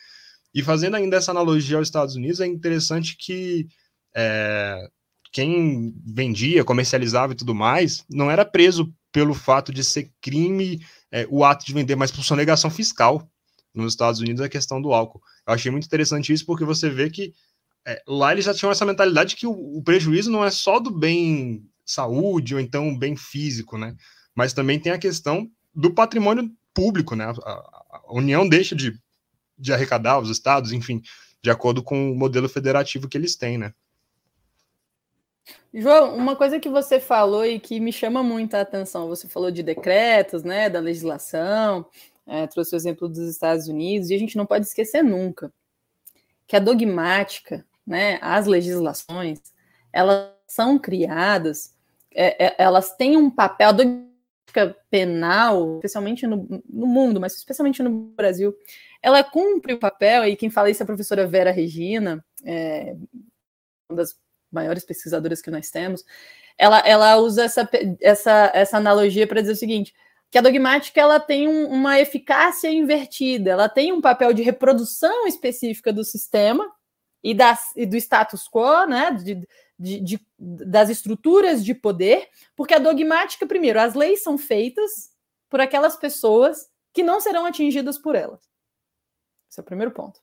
[0.54, 3.68] E fazendo ainda essa analogia aos Estados Unidos, é interessante que
[4.14, 4.88] é,
[5.30, 10.80] quem vendia, comercializava e tudo mais, não era preso pelo fato de ser crime
[11.12, 13.28] é, o ato de vender, mas por sonegação fiscal.
[13.74, 15.20] Nos Estados Unidos, a questão do álcool.
[15.46, 17.34] Eu achei muito interessante isso, porque você vê que
[17.86, 20.90] é, lá eles já tinham essa mentalidade que o, o, prejuízo não é só do
[20.90, 23.94] bem saúde ou então bem físico, né?
[24.34, 27.24] Mas também tem a questão do patrimônio público, né?
[27.24, 28.98] A, a, União deixa de,
[29.56, 31.00] de arrecadar os estados, enfim,
[31.40, 33.72] de acordo com o modelo federativo que eles têm, né?
[35.72, 39.62] João, uma coisa que você falou e que me chama muita atenção, você falou de
[39.62, 41.86] decretos, né, da legislação,
[42.26, 45.52] é, trouxe o exemplo dos Estados Unidos, e a gente não pode esquecer nunca
[46.46, 49.40] que a dogmática, né, as legislações,
[49.92, 51.74] elas são criadas,
[52.12, 57.82] é, é, elas têm um papel, a dogmática penal, especialmente no, no mundo, mas especialmente
[57.82, 58.54] no Brasil,
[59.02, 62.96] ela cumpre o papel, e quem fala isso é a professora Vera Regina, é,
[63.88, 64.18] uma das
[64.50, 66.04] maiores pesquisadoras que nós temos,
[66.58, 67.68] ela, ela usa essa,
[68.00, 69.94] essa, essa analogia para dizer o seguinte:
[70.30, 75.26] que a dogmática ela tem um, uma eficácia invertida, ela tem um papel de reprodução
[75.26, 76.70] específica do sistema
[77.26, 82.72] e, das, e do status quo, né, de, de, de, das estruturas de poder, porque
[82.72, 85.12] a dogmática, primeiro, as leis são feitas
[85.50, 88.40] por aquelas pessoas que não serão atingidas por elas.
[89.50, 90.20] Esse é o primeiro ponto.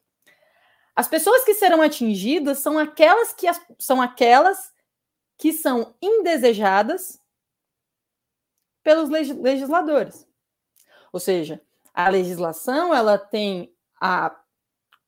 [0.95, 4.71] As pessoas que serão atingidas são aquelas que são aquelas
[5.37, 7.19] que são indesejadas
[8.81, 10.25] pelos legisladores.
[11.11, 11.61] Ou seja,
[11.93, 14.33] a legislação ela tem a,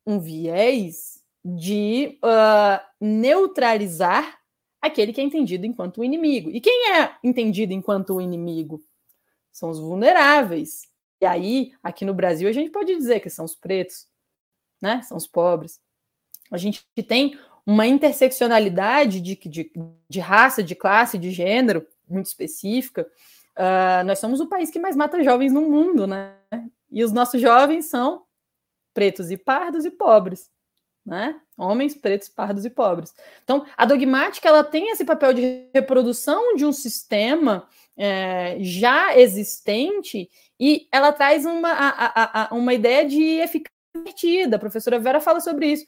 [0.06, 1.15] um viés
[1.48, 4.40] de uh, neutralizar
[4.82, 6.50] aquele que é entendido enquanto inimigo.
[6.50, 8.84] E quem é entendido enquanto inimigo?
[9.52, 10.88] São os vulneráveis.
[11.22, 14.08] E aí, aqui no Brasil, a gente pode dizer que são os pretos,
[14.82, 15.04] né?
[15.04, 15.80] São os pobres.
[16.52, 19.72] A gente tem uma interseccionalidade de, de,
[20.10, 23.08] de raça, de classe, de gênero muito específica.
[23.56, 26.36] Uh, nós somos o país que mais mata jovens no mundo, né?
[26.92, 28.24] E os nossos jovens são
[28.94, 30.50] pretos e pardos e pobres,
[31.06, 31.40] né?
[31.58, 33.14] Homens pretos, pardos e pobres.
[33.44, 40.30] Então, a dogmática ela tem esse papel de reprodução de um sistema é, já existente
[40.60, 43.76] e ela traz uma, a, a, uma ideia de eficácia.
[44.54, 45.86] A professora Vera fala sobre isso.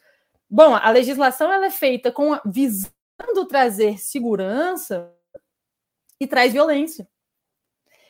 [0.49, 5.11] Bom, a legislação ela é feita com a, visando trazer segurança
[6.19, 7.07] e traz violência.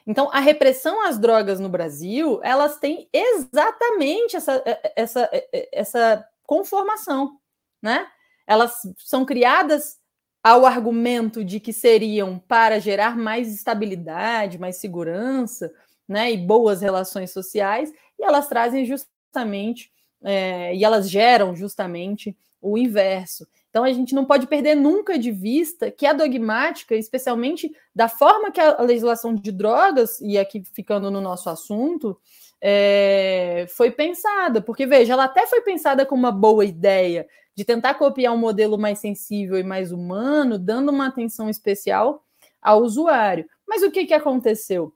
[0.06, 4.64] Então, a repressão às drogas no Brasil, elas têm exatamente essa,
[4.96, 5.30] essa,
[5.72, 7.38] essa conformação,
[7.82, 8.08] né?
[8.48, 10.00] Elas são criadas
[10.42, 15.70] ao argumento de que seriam para gerar mais estabilidade, mais segurança,
[16.08, 19.92] né, e boas relações sociais, e elas trazem justamente,
[20.24, 23.46] é, e elas geram justamente o inverso.
[23.70, 28.52] Então a gente não pode perder nunca de vista que a dogmática, especialmente da forma
[28.52, 32.18] que a legislação de drogas, e aqui ficando no nosso assunto,
[32.62, 37.96] é, foi pensada, porque veja, ela até foi pensada com uma boa ideia de tentar
[37.96, 42.24] copiar um modelo mais sensível e mais humano, dando uma atenção especial
[42.62, 43.48] ao usuário.
[43.68, 44.94] Mas o que, que aconteceu?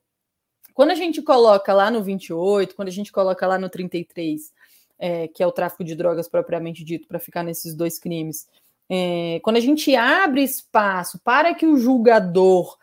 [0.73, 4.53] Quando a gente coloca lá no 28, quando a gente coloca lá no 33,
[4.97, 8.47] é, que é o tráfico de drogas propriamente dito, para ficar nesses dois crimes,
[8.89, 12.77] é, quando a gente abre espaço para que o julgador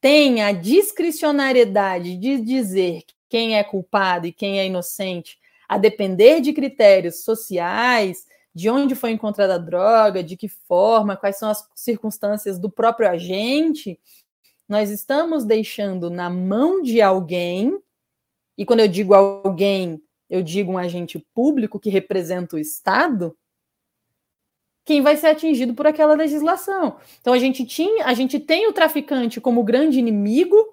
[0.00, 5.38] tenha a discricionariedade de dizer quem é culpado e quem é inocente,
[5.68, 11.38] a depender de critérios sociais, de onde foi encontrada a droga, de que forma, quais
[11.38, 14.00] são as circunstâncias do próprio agente,
[14.68, 17.78] nós estamos deixando na mão de alguém,
[18.56, 23.36] e quando eu digo alguém, eu digo um agente público que representa o Estado,
[24.84, 26.96] quem vai ser atingido por aquela legislação.
[27.20, 30.67] Então a gente tinha, a gente tem o traficante como grande inimigo,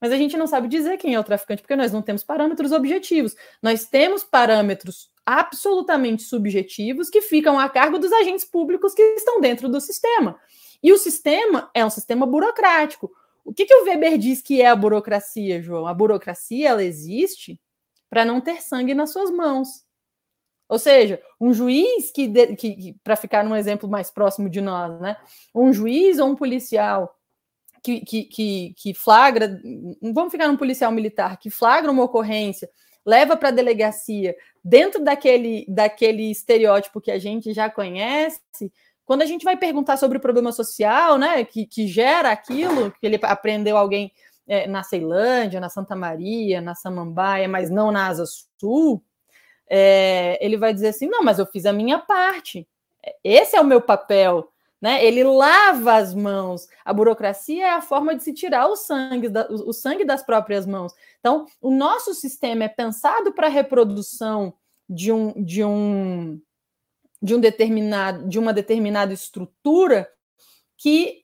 [0.00, 2.72] mas a gente não sabe dizer quem é o traficante, porque nós não temos parâmetros
[2.72, 3.36] objetivos.
[3.62, 9.68] Nós temos parâmetros absolutamente subjetivos que ficam a cargo dos agentes públicos que estão dentro
[9.68, 10.38] do sistema.
[10.82, 13.10] E o sistema é um sistema burocrático.
[13.44, 15.86] O que, que o Weber diz que é a burocracia, João?
[15.86, 17.60] A burocracia ela existe
[18.08, 19.84] para não ter sangue nas suas mãos.
[20.68, 25.00] Ou seja, um juiz que, que, que para ficar num exemplo mais próximo de nós,
[25.00, 25.16] né?
[25.54, 27.14] Um juiz ou um policial
[27.82, 29.60] que, que, que, que flagra,
[30.02, 32.68] vamos ficar num policial militar, que flagra uma ocorrência,
[33.04, 38.40] leva para a delegacia, dentro daquele, daquele estereótipo que a gente já conhece,
[39.04, 43.06] quando a gente vai perguntar sobre o problema social, né, que, que gera aquilo, que
[43.06, 44.12] ele aprendeu alguém
[44.46, 48.24] é, na Ceilândia, na Santa Maria, na Samambaia, mas não na Asa
[48.58, 49.02] Sul,
[49.68, 52.66] é, ele vai dizer assim: não, mas eu fiz a minha parte.
[53.22, 54.49] Esse é o meu papel
[54.80, 55.04] né?
[55.04, 56.66] Ele lava as mãos.
[56.84, 60.92] A burocracia é a forma de se tirar o sangue, o sangue das próprias mãos.
[61.18, 64.54] Então, o nosso sistema é pensado para a reprodução
[64.88, 66.40] de um, de um
[67.22, 70.10] de um determinado de uma determinada estrutura
[70.78, 71.22] que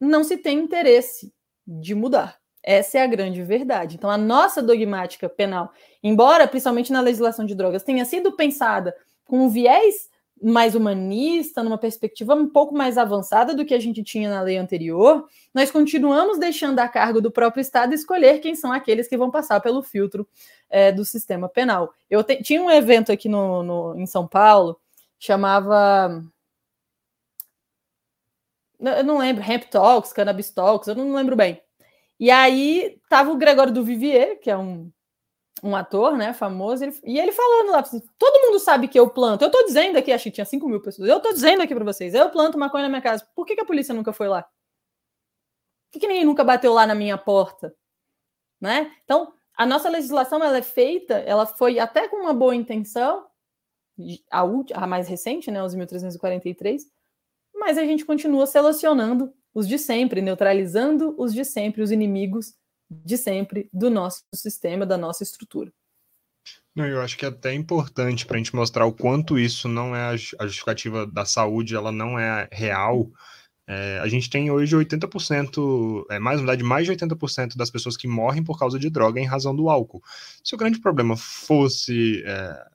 [0.00, 1.32] não se tem interesse
[1.66, 2.38] de mudar.
[2.62, 3.96] Essa é a grande verdade.
[3.96, 5.70] Então, a nossa dogmática penal,
[6.02, 10.08] embora principalmente na legislação de drogas tenha sido pensada com um viés
[10.44, 14.58] mais humanista, numa perspectiva um pouco mais avançada do que a gente tinha na lei
[14.58, 19.30] anterior, nós continuamos deixando a cargo do próprio Estado escolher quem são aqueles que vão
[19.30, 20.28] passar pelo filtro
[20.68, 21.94] é, do sistema penal.
[22.10, 24.78] Eu te, tinha um evento aqui no, no, em São Paulo,
[25.18, 26.22] chamava.
[28.78, 31.62] Eu não lembro, Hemp Talks, Cannabis Talks, eu não lembro bem.
[32.20, 34.90] E aí tava o Gregório do Vivier, que é um
[35.62, 39.08] um ator, né, famoso, ele, e ele falando lá, assim, todo mundo sabe que eu
[39.08, 41.74] planto, eu tô dizendo aqui, acho que tinha 5 mil pessoas, eu tô dizendo aqui
[41.74, 44.28] para vocês, eu planto maconha na minha casa, por que, que a polícia nunca foi
[44.28, 44.42] lá?
[44.42, 47.74] Por que, que ninguém nunca bateu lá na minha porta?
[48.60, 48.92] Né?
[49.04, 53.24] Então, a nossa legislação, ela é feita, ela foi até com uma boa intenção,
[54.30, 56.84] a, última, a mais recente, né, os 1343,
[57.54, 62.54] mas a gente continua selecionando os de sempre, neutralizando os de sempre, os inimigos
[62.90, 65.72] de sempre do nosso sistema, da nossa estrutura.
[66.74, 69.94] Não, eu acho que é até importante para a gente mostrar o quanto isso não
[69.94, 73.10] é a justificativa da saúde, ela não é real.
[73.66, 78.06] É, a gente tem hoje 80%, é, mais verdade, mais de 80% das pessoas que
[78.06, 80.02] morrem por causa de droga em razão do álcool.
[80.42, 82.66] Se o grande problema fosse é,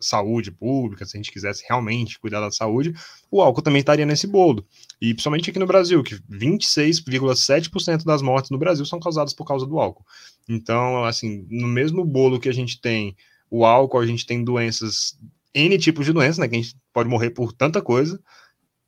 [0.00, 2.94] saúde pública, se a gente quisesse realmente cuidar da saúde,
[3.30, 4.66] o álcool também estaria nesse bolo.
[5.00, 9.66] E principalmente aqui no Brasil, que 26,7% das mortes no Brasil são causadas por causa
[9.66, 10.04] do álcool.
[10.48, 13.16] Então, assim, no mesmo bolo que a gente tem
[13.50, 15.18] o álcool, a gente tem doenças
[15.54, 16.48] N tipos de doenças, né?
[16.48, 18.20] Que a gente pode morrer por tanta coisa,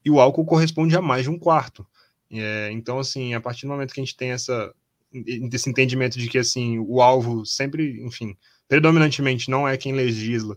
[0.05, 1.87] e o álcool corresponde a mais de um quarto.
[2.31, 4.73] É, então, assim, a partir do momento que a gente tem essa,
[5.53, 8.37] esse entendimento de que, assim, o alvo sempre, enfim,
[8.69, 10.57] predominantemente não é quem legisla,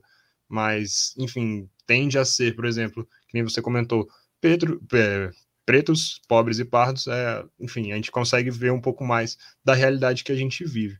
[0.53, 4.07] mas, enfim, tende a ser, por exemplo, que nem você comentou,
[4.39, 5.31] Pedro, é,
[5.65, 9.35] pretos, pobres e pardos, é, enfim, a gente consegue ver um pouco mais
[9.65, 10.95] da realidade que a gente vive.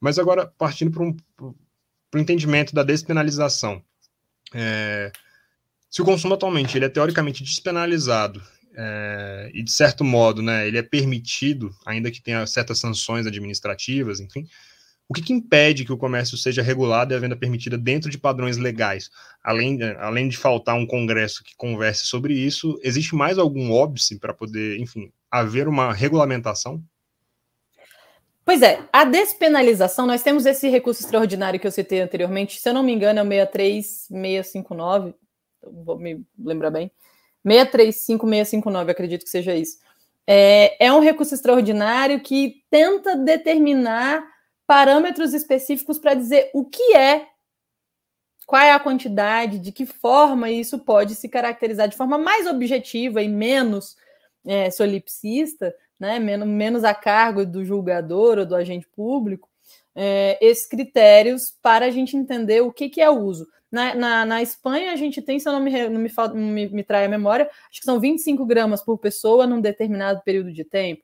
[0.00, 3.80] Mas agora, partindo para um, o entendimento da despenalização.
[4.52, 5.12] É,
[5.88, 8.42] se o consumo atualmente ele é teoricamente despenalizado
[8.74, 14.18] é, e de certo modo, né, ele é permitido, ainda que tenha certas sanções administrativas,
[14.18, 14.48] enfim,
[15.08, 18.18] o que, que, impede que o comércio seja regulado e a venda permitida dentro de
[18.18, 19.08] padrões legais?
[19.42, 24.34] Além, além de faltar um congresso que converse sobre isso, existe mais algum óbice para
[24.34, 26.82] poder, enfim, haver uma regulamentação?
[28.44, 32.74] Pois é, a despenalização, nós temos esse recurso extraordinário que eu citei anteriormente, se eu
[32.74, 35.14] não me engano, é o 63659,
[35.84, 36.90] vou me lembrar bem,
[37.44, 39.78] 635659, acredito que seja isso.
[40.26, 44.35] É, é um recurso extraordinário que tenta determinar
[44.66, 47.28] parâmetros específicos para dizer o que é,
[48.46, 53.22] qual é a quantidade, de que forma isso pode se caracterizar de forma mais objetiva
[53.22, 53.96] e menos
[54.44, 59.48] é, solipsista, né, menos, menos a cargo do julgador ou do agente público,
[59.94, 63.48] é, esses critérios para a gente entender o que, que é o uso.
[63.70, 66.84] Na, na, na, Espanha, a gente tem, se eu não me, não me, me, me
[66.84, 71.02] trai a memória, acho que são 25 gramas por pessoa num determinado período de tempo.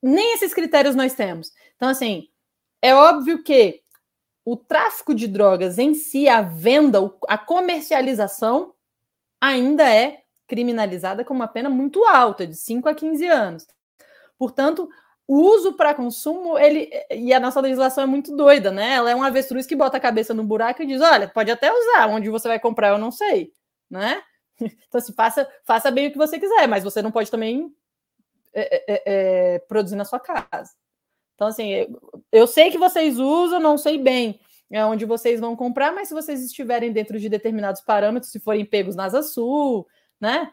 [0.00, 1.50] Nem esses critérios nós temos.
[1.74, 2.28] Então, assim,
[2.82, 3.82] é óbvio que
[4.44, 8.74] o tráfico de drogas em si, a venda, a comercialização,
[9.40, 13.66] ainda é criminalizada com uma pena muito alta, de 5 a 15 anos.
[14.38, 14.88] Portanto,
[15.26, 18.94] o uso para consumo, ele e a nossa legislação é muito doida, né?
[18.94, 21.70] Ela é um avestruz que bota a cabeça no buraco e diz: olha, pode até
[21.70, 23.52] usar, onde você vai comprar, eu não sei,
[23.90, 24.22] né?
[24.88, 27.72] Então, assim, faça, faça bem o que você quiser, mas você não pode também
[28.52, 29.02] é, é, é,
[29.54, 30.72] é produzir na sua casa.
[31.38, 31.86] Então, assim,
[32.32, 36.14] eu sei que vocês usam, não sei bem é onde vocês vão comprar, mas se
[36.14, 39.86] vocês estiverem dentro de determinados parâmetros, se forem pegos na Asa Sul,
[40.20, 40.52] né?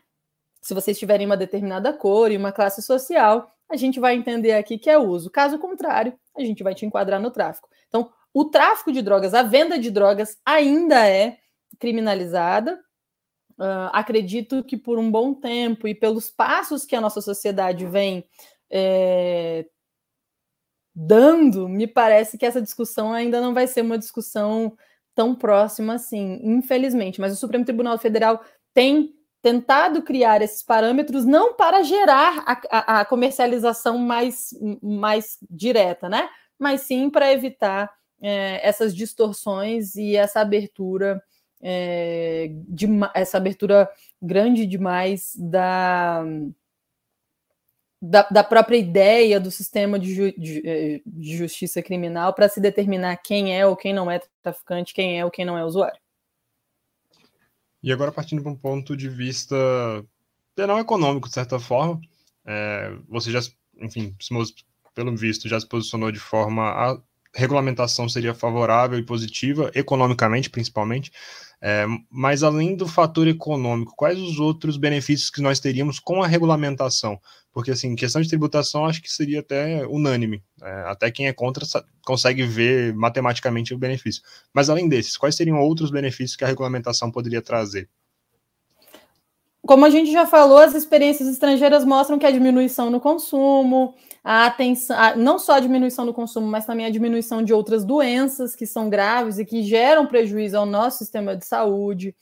[0.62, 4.78] Se vocês tiverem uma determinada cor e uma classe social, a gente vai entender aqui
[4.78, 5.30] que é uso.
[5.30, 7.70] Caso contrário, a gente vai te enquadrar no tráfico.
[7.88, 11.38] Então, o tráfico de drogas, a venda de drogas ainda é
[11.78, 12.80] criminalizada.
[13.60, 18.26] Uh, acredito que por um bom tempo e pelos passos que a nossa sociedade vem
[18.70, 19.66] é,
[20.96, 24.78] dando, me parece que essa discussão ainda não vai ser uma discussão
[25.14, 27.20] tão próxima assim, infelizmente.
[27.20, 28.42] Mas o Supremo Tribunal Federal
[28.74, 34.50] tem tentado criar esses parâmetros não para gerar a, a, a comercialização mais,
[34.82, 36.30] mais direta, né?
[36.58, 41.22] Mas sim para evitar é, essas distorções e essa abertura
[41.62, 43.90] é, de, essa abertura
[44.22, 46.24] grande demais da,
[48.02, 52.60] da, da própria ideia do sistema de, ju, de, é, de justiça criminal para se
[52.60, 56.00] determinar quem é ou quem não é traficante, quem é ou quem não é usuário.
[57.82, 59.56] E agora, partindo para um ponto de vista
[60.56, 62.02] penal econômico, de certa forma,
[62.46, 63.40] é, você já,
[63.80, 64.16] enfim,
[64.94, 66.98] pelo visto, já se posicionou de forma a
[67.36, 71.12] regulamentação seria favorável e positiva, economicamente principalmente,
[71.62, 76.28] é, mas além do fator econômico, quais os outros benefícios que nós teríamos com a
[76.28, 77.20] regulamentação?
[77.56, 80.44] Porque, assim, questão de tributação acho que seria até unânime.
[80.62, 81.66] É, até quem é contra
[82.06, 84.22] consegue ver matematicamente o benefício.
[84.54, 87.88] Mas além desses, quais seriam outros benefícios que a regulamentação poderia trazer?
[89.62, 94.48] Como a gente já falou, as experiências estrangeiras mostram que a diminuição no consumo, a
[94.48, 98.54] atenção, a, não só a diminuição no consumo, mas também a diminuição de outras doenças
[98.54, 102.14] que são graves e que geram prejuízo ao nosso sistema de saúde,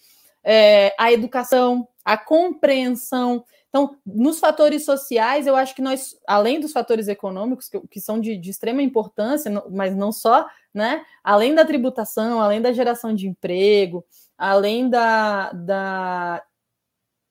[0.44, 3.44] é, a educação, a compreensão.
[3.74, 8.22] Então, nos fatores sociais, eu acho que nós, além dos fatores econômicos, que, que são
[8.22, 11.04] de, de, extrema importância, mas não só, né?
[11.24, 14.06] Além da tributação, além da geração de emprego,
[14.38, 16.44] além da, da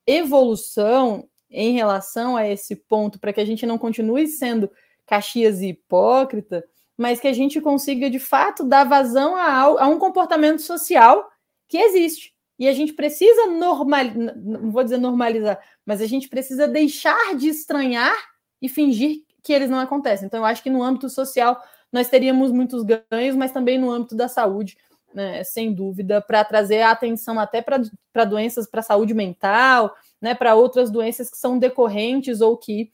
[0.04, 4.68] evolução em relação a esse ponto, para que a gente não continue sendo
[5.06, 6.64] Caxias e hipócrita,
[6.98, 11.24] mas que a gente consiga, de fato, dar vazão a, a um comportamento social
[11.68, 12.34] que existe.
[12.58, 17.48] E a gente precisa normalizar, não vou dizer normalizar, mas a gente precisa deixar de
[17.48, 18.14] estranhar
[18.60, 20.26] e fingir que eles não acontecem.
[20.26, 24.14] Então, eu acho que no âmbito social nós teríamos muitos ganhos, mas também no âmbito
[24.14, 24.78] da saúde,
[25.12, 30.54] né, sem dúvida, para trazer a atenção até para doenças, para saúde mental, né, para
[30.54, 32.90] outras doenças que são decorrentes ou que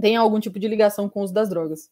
[0.00, 1.90] têm algum tipo de ligação com o uso das drogas.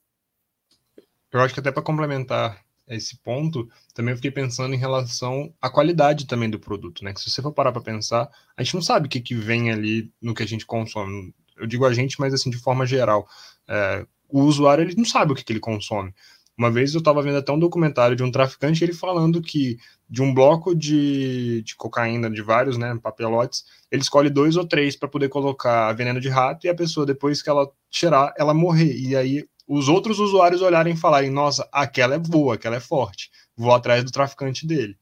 [1.33, 6.27] Eu acho que até para complementar esse ponto, também fiquei pensando em relação à qualidade
[6.27, 7.13] também do produto, né?
[7.13, 9.71] Que se você for parar para pensar, a gente não sabe o que, que vem
[9.71, 11.35] ali no que a gente consome.
[11.57, 13.29] Eu digo a gente, mas assim, de forma geral.
[13.69, 16.15] É, o usuário, ele não sabe o que, que ele consome.
[16.57, 19.79] Uma vez eu estava vendo até um documentário de um traficante, ele falando que
[20.09, 24.97] de um bloco de, de cocaína, de vários né, papelotes, ele escolhe dois ou três
[24.97, 28.97] para poder colocar veneno de rato e a pessoa, depois que ela cheirar, ela morrer.
[28.97, 33.31] E aí os outros usuários olharem e falarem: nossa, aquela é boa, aquela é forte,
[33.57, 34.97] vou atrás do traficante dele.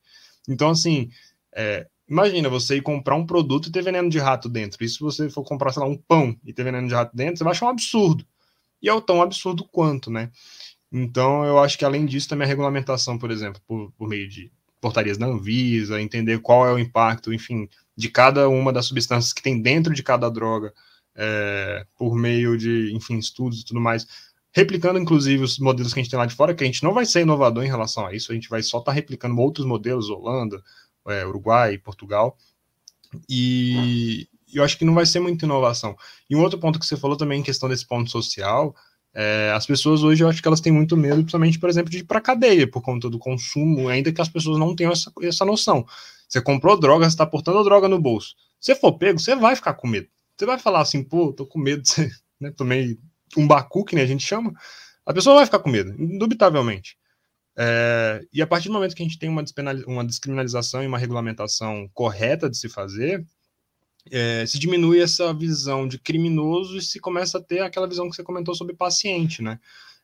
[0.49, 1.11] Então, assim,
[1.55, 4.83] é, imagina você ir comprar um produto e ter veneno de rato dentro.
[4.85, 7.39] E se você for comprar, sei lá, um pão e ter veneno de rato dentro,
[7.39, 8.27] você vai achar um absurdo.
[8.83, 10.31] E é tão absurdo quanto, né?
[10.93, 14.53] Então, eu acho que além disso, também a regulamentação, por exemplo, por, por meio de
[14.81, 19.43] portarias da Anvisa, entender qual é o impacto, enfim, de cada uma das substâncias que
[19.43, 20.73] tem dentro de cada droga,
[21.17, 24.07] é, por meio de, enfim, estudos e tudo mais,
[24.55, 26.95] replicando inclusive os modelos que a gente tem lá de fora, que a gente não
[26.95, 29.67] vai ser inovador em relação a isso, a gente vai só estar tá replicando outros
[29.67, 30.63] modelos, Holanda,
[31.09, 32.39] é, Uruguai, Portugal,
[33.29, 35.97] e eu acho que não vai ser muita inovação.
[36.31, 38.75] E um outro ponto que você falou também em questão desse ponto social,
[39.13, 41.99] é, as pessoas hoje eu acho que elas têm muito medo, principalmente, por exemplo, de
[41.99, 45.45] ir para cadeia por conta do consumo, ainda que as pessoas não tenham essa, essa
[45.45, 45.85] noção.
[46.29, 48.35] Você comprou droga, você está portando droga no bolso.
[48.61, 50.09] Se for pego, você vai ficar com medo.
[50.37, 51.83] Você vai falar assim, pô, tô com medo,
[52.41, 52.99] né, tomei
[53.37, 54.53] um bacu, que nem a gente chama,
[55.07, 56.97] a pessoa vai ficar com medo, indubitavelmente.
[57.57, 59.45] É, e a partir do momento que a gente tem uma,
[59.87, 63.25] uma descriminalização e uma regulamentação correta de se fazer,
[64.11, 68.17] é, se diminui essa visão de criminoso e se começa a ter aquela visão que
[68.17, 69.59] você comentou sobre paciente, né?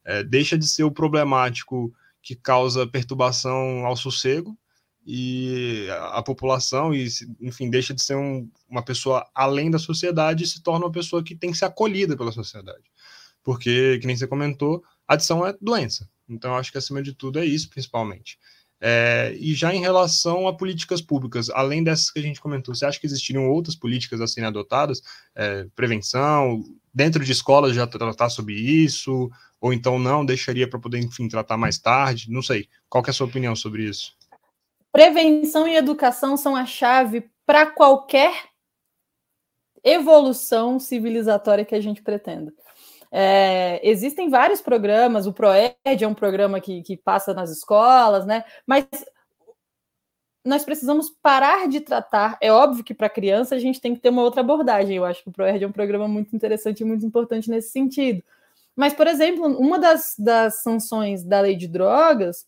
[0.04, 1.92] É, deixa de ser o problemático
[2.22, 4.56] que causa perturbação ao sossego
[5.04, 7.08] e a população, e
[7.40, 11.24] enfim, deixa de ser um, uma pessoa além da sociedade e se torna uma pessoa
[11.24, 12.84] que tem que ser acolhida pela sociedade
[13.42, 16.08] porque, que nem você comentou, adição é doença.
[16.28, 18.38] Então, acho que acima de tudo é isso, principalmente.
[18.82, 22.86] É, e já em relação a políticas públicas, além dessas que a gente comentou, você
[22.86, 25.02] acha que existiriam outras políticas a serem adotadas?
[25.34, 29.30] É, prevenção, dentro de escolas já tratar sobre isso,
[29.60, 32.30] ou então não, deixaria para poder, enfim, tratar mais tarde?
[32.30, 32.68] Não sei.
[32.88, 34.16] Qual é a sua opinião sobre isso?
[34.90, 38.48] Prevenção e educação são a chave para qualquer
[39.84, 42.52] evolução civilizatória que a gente pretenda.
[43.12, 48.44] É, existem vários programas, o ProEd é um programa que, que passa nas escolas, né?
[48.64, 48.86] Mas
[50.44, 52.38] nós precisamos parar de tratar.
[52.40, 54.96] É óbvio que para criança a gente tem que ter uma outra abordagem.
[54.96, 58.22] Eu acho que o ProErd é um programa muito interessante e muito importante nesse sentido.
[58.74, 62.46] Mas, por exemplo, uma das, das sanções da lei de drogas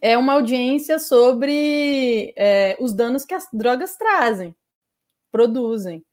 [0.00, 4.54] é uma audiência sobre é, os danos que as drogas trazem,
[5.30, 6.04] produzem.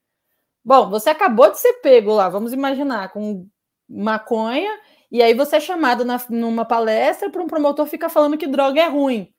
[0.64, 3.48] Bom, você acabou de ser pego lá, vamos imaginar, com
[3.90, 4.72] maconha,
[5.12, 8.80] e aí você é chamado na, numa palestra para um promotor ficar falando que droga
[8.80, 9.34] é ruim.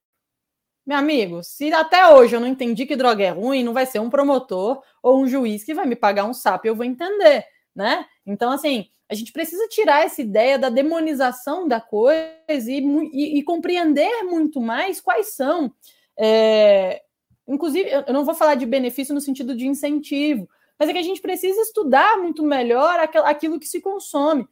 [0.84, 4.00] Meu amigo, se até hoje eu não entendi que droga é ruim, não vai ser
[4.00, 7.44] um promotor ou um juiz que vai me pagar um sapo e eu vou entender,
[7.74, 8.06] né?
[8.26, 12.80] Então, assim, a gente precisa tirar essa ideia da demonização da coisa e,
[13.12, 15.72] e, e compreender muito mais quais são.
[16.18, 17.02] É,
[17.46, 20.48] inclusive, eu não vou falar de benefício no sentido de incentivo,
[20.80, 24.48] mas é que a gente precisa estudar muito melhor aquilo que se consome.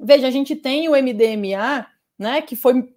[0.00, 1.86] Veja, a gente tem o MDMA,
[2.18, 2.92] né, que foi,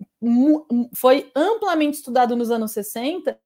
[0.96, 3.40] foi amplamente estudado nos anos 60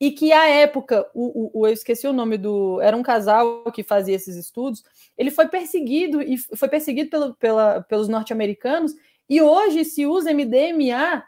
[0.00, 3.82] e que à época, o, o, eu esqueci o nome do, era um casal que
[3.82, 4.84] fazia esses estudos,
[5.18, 8.92] ele foi perseguido e foi perseguido pelo, pela, pelos norte-americanos
[9.28, 11.24] e hoje se usa MDMA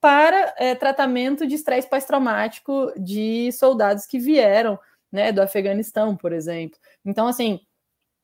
[0.00, 4.78] para é, tratamento de estresse pós-traumático de soldados que vieram
[5.10, 6.78] né, do Afeganistão, por exemplo.
[7.04, 7.60] Então, assim,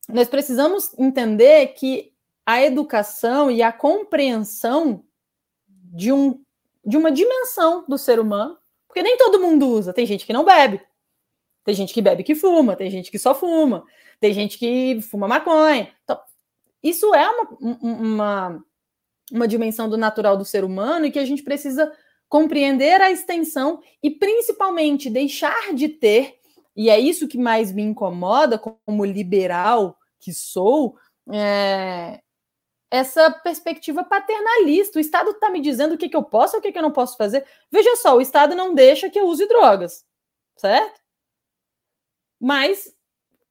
[0.07, 2.13] nós precisamos entender que
[2.45, 5.03] a educação e a compreensão
[5.67, 6.41] de, um,
[6.85, 8.57] de uma dimensão do ser humano,
[8.87, 10.81] porque nem todo mundo usa, tem gente que não bebe,
[11.63, 13.85] tem gente que bebe que fuma, tem gente que só fuma,
[14.19, 15.89] tem gente que fuma maconha.
[16.03, 16.19] Então,
[16.81, 18.65] isso é uma, uma,
[19.31, 21.91] uma dimensão do natural do ser humano e que a gente precisa
[22.27, 26.39] compreender a extensão e principalmente deixar de ter
[26.75, 30.97] e é isso que mais me incomoda como liberal que sou,
[31.31, 32.21] é,
[32.89, 34.97] essa perspectiva paternalista.
[34.97, 36.83] O Estado está me dizendo o que, que eu posso e o que, que eu
[36.83, 37.45] não posso fazer.
[37.71, 40.05] Veja só, o Estado não deixa que eu use drogas,
[40.55, 41.01] certo?
[42.39, 42.93] Mas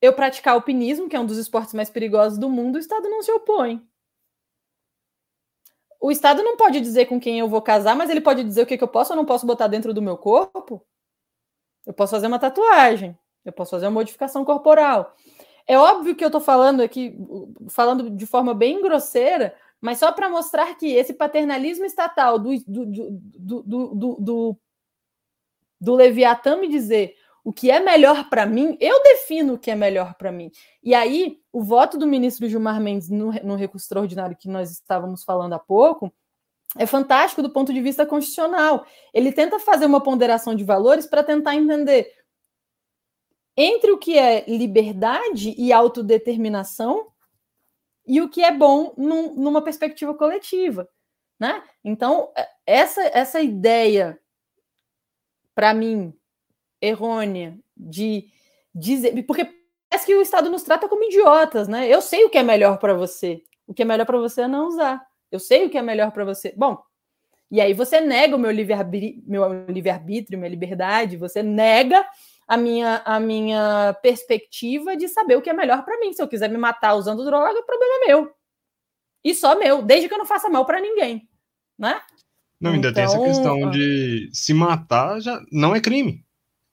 [0.00, 3.22] eu praticar alpinismo, que é um dos esportes mais perigosos do mundo, o Estado não
[3.22, 3.86] se opõe.
[6.00, 8.66] O Estado não pode dizer com quem eu vou casar, mas ele pode dizer o
[8.66, 10.84] que, que eu posso ou não posso botar dentro do meu corpo.
[11.86, 15.14] Eu posso fazer uma tatuagem, eu posso fazer uma modificação corporal.
[15.66, 17.16] É óbvio que eu estou falando aqui,
[17.68, 22.86] falando de forma bem grosseira, mas só para mostrar que esse paternalismo estatal do, do,
[22.86, 24.56] do, do, do,
[25.80, 29.74] do Leviatã me dizer o que é melhor para mim, eu defino o que é
[29.74, 30.50] melhor para mim.
[30.82, 35.24] E aí, o voto do ministro Gilmar Mendes no, no recurso extraordinário que nós estávamos
[35.24, 36.12] falando há pouco
[36.76, 38.86] é fantástico do ponto de vista constitucional.
[39.12, 42.10] Ele tenta fazer uma ponderação de valores para tentar entender
[43.56, 47.08] entre o que é liberdade e autodeterminação
[48.06, 50.88] e o que é bom num, numa perspectiva coletiva.
[51.38, 51.62] Né?
[51.84, 54.18] Então, é, essa, essa ideia,
[55.54, 56.14] para mim,
[56.80, 58.28] errônea de
[58.74, 59.22] dizer.
[59.24, 59.44] Porque
[59.90, 61.88] parece que o Estado nos trata como idiotas, né?
[61.88, 63.42] Eu sei o que é melhor para você.
[63.66, 65.06] O que é melhor para você é não usar.
[65.32, 66.52] Eu sei o que é melhor para você.
[66.56, 66.78] Bom,
[67.50, 72.06] e aí você nega o meu livre-arbítrio, meu livre minha liberdade, você nega
[72.46, 76.12] a minha, a minha perspectiva de saber o que é melhor para mim.
[76.12, 78.30] Se eu quiser me matar usando droga, o problema é meu.
[79.24, 81.28] E só meu, desde que eu não faça mal para ninguém,
[81.78, 82.00] né?
[82.60, 86.24] Não, ainda então, tem essa então, questão de se matar já não é crime.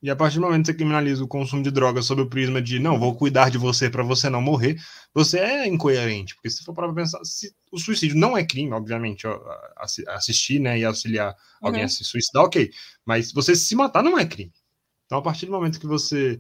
[0.02, 2.62] E a partir do momento que você criminaliza o consumo de drogas sob o prisma
[2.62, 4.80] de não, vou cuidar de você para você não morrer,
[5.14, 6.36] você é incoerente.
[6.36, 9.38] Porque se for para pensar, se o suicídio não é crime, obviamente, ó,
[10.08, 11.86] assistir né, e auxiliar alguém uhum.
[11.86, 12.72] a se suicidar, ok.
[13.06, 14.54] Mas você se matar não é crime.
[15.06, 16.40] Então, a partir do momento que você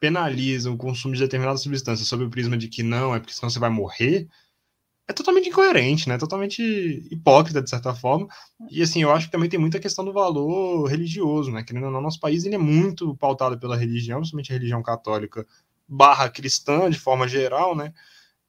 [0.00, 3.50] penaliza o consumo de determinada substância sob o prisma de que não, é porque senão
[3.50, 4.28] você vai morrer,
[5.06, 6.16] é totalmente incoerente, né?
[6.16, 6.62] Totalmente
[7.10, 8.26] hipócrita, de certa forma.
[8.70, 11.62] E assim, eu acho que também tem muita questão do valor religioso, né?
[11.62, 15.46] Querendo ou não, nosso país ele é muito pautado pela religião, principalmente a religião católica
[15.86, 17.92] barra cristã, de forma geral, né?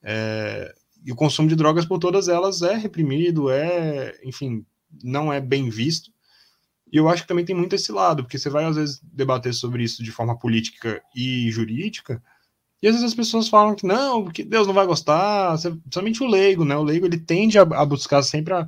[0.01, 0.73] É...
[1.03, 4.65] E o consumo de drogas por todas elas é reprimido, é, enfim,
[5.03, 6.11] não é bem visto.
[6.91, 9.53] E eu acho que também tem muito esse lado, porque você vai às vezes debater
[9.53, 12.23] sobre isso de forma política e jurídica,
[12.85, 15.57] e às vezes as pessoas falam que não, porque Deus não vai gostar,
[15.91, 16.77] somente o leigo, né?
[16.77, 18.67] O leigo ele tende a, a buscar sempre a,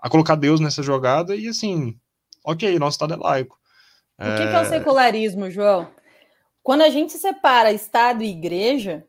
[0.00, 1.96] a, colocar Deus nessa jogada e assim,
[2.44, 3.56] ok, nosso Estado é laico.
[4.18, 4.50] O que, é...
[4.50, 5.88] que é o secularismo, João?
[6.60, 9.06] Quando a gente separa Estado e Igreja,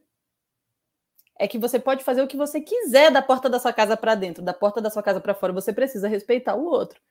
[1.40, 4.14] é que você pode fazer o que você quiser da porta da sua casa para
[4.14, 7.02] dentro, da porta da sua casa para fora, você precisa respeitar o outro.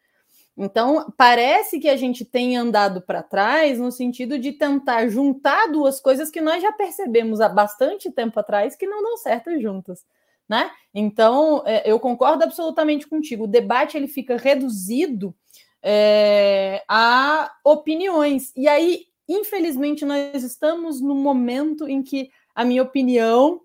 [0.57, 6.01] Então, parece que a gente tem andado para trás no sentido de tentar juntar duas
[6.01, 10.05] coisas que nós já percebemos há bastante tempo atrás que não dão certo juntas.
[10.49, 10.71] Né?
[10.93, 13.45] Então, é, eu concordo absolutamente contigo.
[13.45, 15.35] O debate ele fica reduzido
[15.83, 18.53] é, a opiniões.
[18.55, 23.63] E aí, infelizmente, nós estamos no momento em que a minha opinião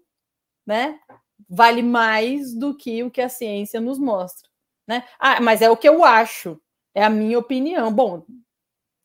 [0.66, 0.98] né,
[1.50, 4.50] vale mais do que o que a ciência nos mostra.
[4.88, 5.04] Né?
[5.20, 6.58] Ah, mas é o que eu acho.
[6.98, 7.94] É a minha opinião.
[7.94, 8.26] Bom,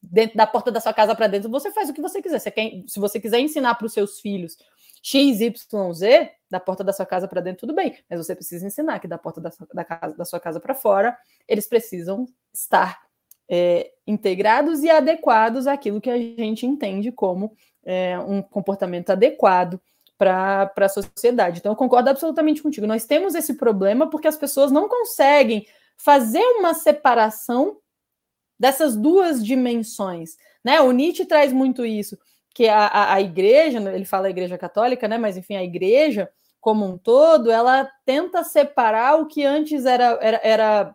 [0.03, 2.39] dentro da porta da sua casa para dentro, você faz o que você quiser.
[2.39, 4.57] Você quer, se você quiser ensinar para os seus filhos
[5.03, 7.95] X, Y, Z, da porta da sua casa para dentro, tudo bem.
[8.09, 10.75] Mas você precisa ensinar que da porta da sua, da casa, da sua casa para
[10.75, 11.15] fora,
[11.47, 12.99] eles precisam estar
[13.47, 19.79] é, integrados e adequados àquilo que a gente entende como é, um comportamento adequado
[20.17, 21.59] para a sociedade.
[21.59, 22.87] Então, eu concordo absolutamente contigo.
[22.87, 25.67] Nós temos esse problema porque as pessoas não conseguem
[25.99, 27.82] fazer uma separação
[28.63, 30.37] dessas duas dimensões.
[30.65, 30.81] Né?
[30.81, 32.17] O Nietzsche traz muito isso,
[32.55, 35.19] que a, a, a igreja, ele fala a igreja católica, né?
[35.19, 40.41] mas enfim, a igreja como um todo, ela tenta separar o que antes era, era,
[40.45, 40.95] era,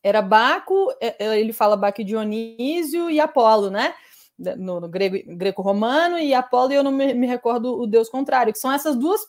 [0.00, 3.92] era Baco, é, é, ele fala Baco Dionísio e Apolo, né?
[4.38, 8.60] No, no greco-romano, e Apolo, e eu não me, me recordo o deus contrário, que
[8.60, 9.20] são essas duas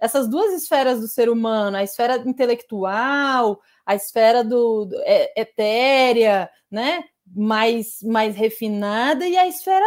[0.00, 6.50] essas duas esferas do ser humano, a esfera intelectual, a esfera do, do é, etérea,
[6.70, 7.04] né?
[7.26, 9.84] Mais, mais refinada e a esfera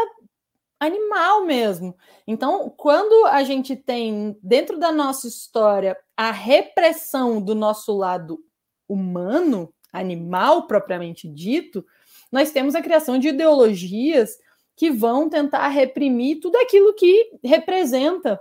[0.79, 1.95] animal mesmo.
[2.25, 8.39] Então, quando a gente tem dentro da nossa história a repressão do nosso lado
[8.87, 11.85] humano, animal propriamente dito,
[12.31, 14.37] nós temos a criação de ideologias
[14.75, 18.39] que vão tentar reprimir tudo aquilo que representa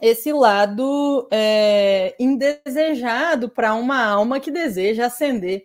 [0.00, 5.64] esse lado é, indesejado para uma alma que deseja ascender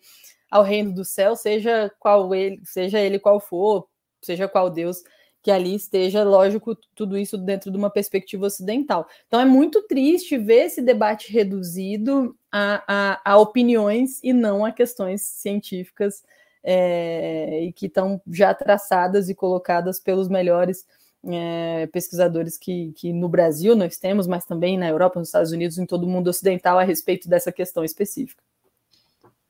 [0.49, 3.87] ao reino do céu, seja qual ele, seja ele qual for,
[4.21, 5.03] seja qual Deus
[5.43, 9.05] que ali esteja, lógico, tudo isso dentro de uma perspectiva ocidental.
[9.27, 14.71] Então é muito triste ver esse debate reduzido a, a, a opiniões e não a
[14.71, 16.23] questões científicas
[16.63, 20.85] é, e que estão já traçadas e colocadas pelos melhores
[21.25, 25.77] é, pesquisadores que, que no Brasil nós temos, mas também na Europa, nos Estados Unidos,
[25.77, 28.43] em todo o mundo ocidental a respeito dessa questão específica.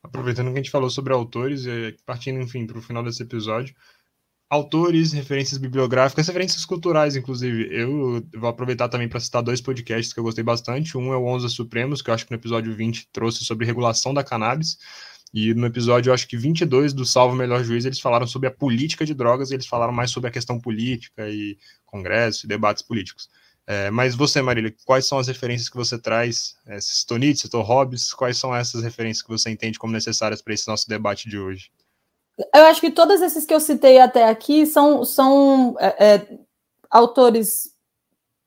[0.01, 1.63] Aproveitando que a gente falou sobre autores,
[2.05, 3.73] partindo, enfim, para o final desse episódio,
[4.53, 7.69] autores, referências bibliográficas, referências culturais, inclusive.
[7.71, 10.95] Eu vou aproveitar também para citar dois podcasts que eu gostei bastante.
[10.95, 14.13] Um é o Onze Supremos, que eu acho que no episódio 20 trouxe sobre regulação
[14.13, 14.77] da cannabis.
[15.33, 18.51] E no episódio, eu acho que 22 do Salvo Melhor Juiz, eles falaram sobre a
[18.51, 22.83] política de drogas, e eles falaram mais sobre a questão política e congresso e debates
[22.83, 23.29] políticos.
[23.65, 26.55] É, mas você, Marília, quais são as referências que você traz?
[26.67, 30.53] É, citou Nietzsche, citou Hobbes, quais são essas referências que você entende como necessárias para
[30.53, 31.71] esse nosso debate de hoje?
[32.53, 36.39] Eu acho que todas esses que eu citei até aqui são, são é, é,
[36.89, 37.71] autores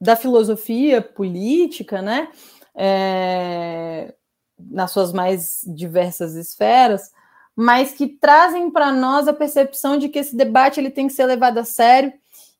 [0.00, 2.28] da filosofia política, né?
[2.74, 4.14] É,
[4.58, 7.12] nas suas mais diversas esferas,
[7.54, 11.26] mas que trazem para nós a percepção de que esse debate ele tem que ser
[11.26, 12.12] levado a sério.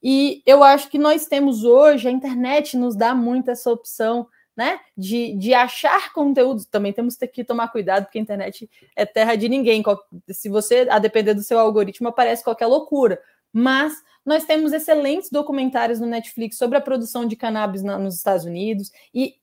[0.02, 4.26] E eu acho que nós temos hoje, a internet nos dá muito essa opção
[4.56, 4.80] né?
[4.96, 6.64] De, de achar conteúdo.
[6.64, 9.82] Também temos que tomar cuidado, porque a internet é terra de ninguém.
[10.30, 13.20] Se você, a depender do seu algoritmo, aparece qualquer loucura.
[13.52, 13.92] Mas
[14.24, 18.90] nós temos excelentes documentários no Netflix sobre a produção de cannabis na, nos Estados Unidos.
[19.14, 19.34] E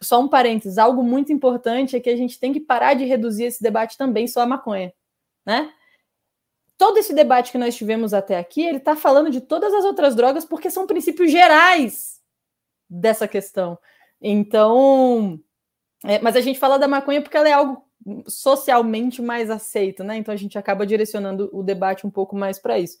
[0.00, 3.44] só um parênteses, algo muito importante é que a gente tem que parar de reduzir
[3.44, 4.92] esse debate também só a maconha,
[5.44, 5.72] né?
[6.76, 10.14] Todo esse debate que nós tivemos até aqui, ele está falando de todas as outras
[10.14, 12.20] drogas porque são princípios gerais
[12.88, 13.78] dessa questão.
[14.20, 15.38] Então,
[16.04, 17.84] é, mas a gente fala da maconha porque ela é algo
[18.26, 20.16] socialmente mais aceito, né?
[20.16, 22.98] Então a gente acaba direcionando o debate um pouco mais para isso.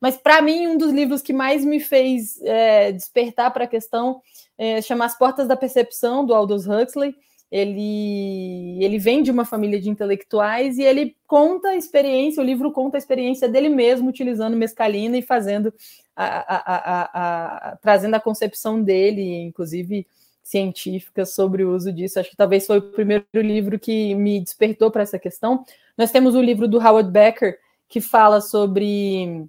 [0.00, 4.20] Mas para mim, um dos livros que mais me fez é, despertar para a questão
[4.56, 7.14] é, chama As Portas da Percepção, do Aldous Huxley.
[7.50, 12.72] Ele, ele vem de uma família de intelectuais e ele conta a experiência, o livro
[12.72, 15.72] conta a experiência dele mesmo utilizando mescalina e fazendo
[16.16, 20.04] a, a, a, trazendo a concepção dele, inclusive
[20.42, 22.20] científicas sobre o uso disso.
[22.20, 25.64] Acho que talvez foi o primeiro livro que me despertou para essa questão.
[25.96, 29.48] Nós temos o livro do Howard Becker, que fala sobre.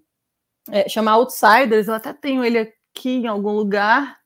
[0.71, 4.19] É, chama Outsiders, eu até tenho ele aqui em algum lugar,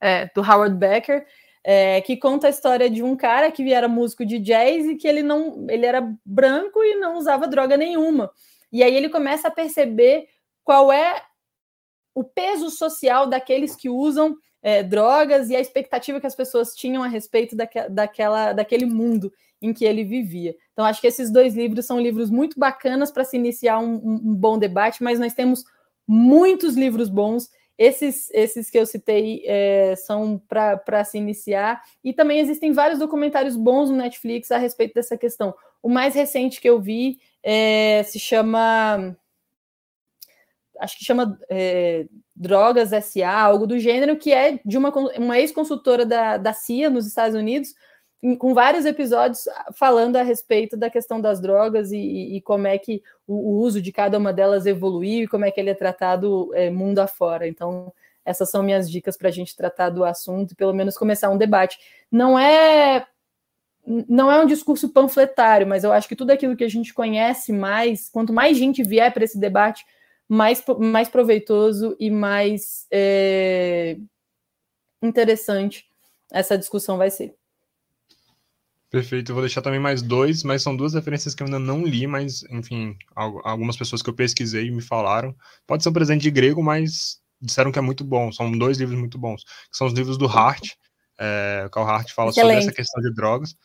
[0.00, 1.26] é, do Howard Becker,
[1.62, 5.08] é, que conta a história de um cara que era músico de jazz e que
[5.08, 5.66] ele não.
[5.68, 8.30] ele era branco e não usava droga nenhuma.
[8.70, 10.28] E aí ele começa a perceber
[10.62, 11.22] qual é
[12.14, 17.02] o peso social daqueles que usam é, drogas e a expectativa que as pessoas tinham
[17.02, 20.56] a respeito daque, daquela, daquele mundo em que ele vivia.
[20.76, 24.34] Então, acho que esses dois livros são livros muito bacanas para se iniciar um, um,
[24.34, 25.64] bom debate, mas nós temos
[26.06, 27.48] muitos livros bons.
[27.78, 33.56] Esses, esses que eu citei é, são para se iniciar, e também existem vários documentários
[33.56, 35.54] bons no Netflix a respeito dessa questão.
[35.82, 39.16] O mais recente que eu vi é, se chama
[40.78, 46.04] acho que chama é, Drogas SA, algo do gênero, que é de uma, uma ex-consultora
[46.04, 47.74] da, da CIA nos Estados Unidos,
[48.34, 53.02] com vários episódios falando a respeito da questão das drogas e, e como é que
[53.26, 56.50] o, o, uso de cada uma delas evoluiu e como é que ele é tratado
[56.54, 57.46] é, mundo afora.
[57.46, 57.92] Então,
[58.24, 61.38] essas são minhas dicas para a gente tratar do assunto e pelo menos começar um
[61.38, 61.78] debate.
[62.10, 63.06] Não é
[64.08, 67.52] não é um discurso panfletário, mas eu acho que tudo aquilo que a gente conhece
[67.52, 69.86] mais, quanto mais gente vier para esse debate,
[70.28, 73.96] mais, mais proveitoso e mais é,
[75.00, 75.86] interessante
[76.32, 77.36] essa discussão vai ser.
[78.90, 81.84] Perfeito, eu vou deixar também mais dois, mas são duas referências que eu ainda não
[81.84, 85.34] li, mas, enfim, algumas pessoas que eu pesquisei me falaram.
[85.66, 88.30] Pode ser um presente de grego, mas disseram que é muito bom.
[88.30, 89.42] São dois livros muito bons.
[89.72, 90.70] São os livros do Hart.
[91.18, 92.60] É, o Carl Hart fala Excelente.
[92.60, 93.56] sobre essa questão de drogas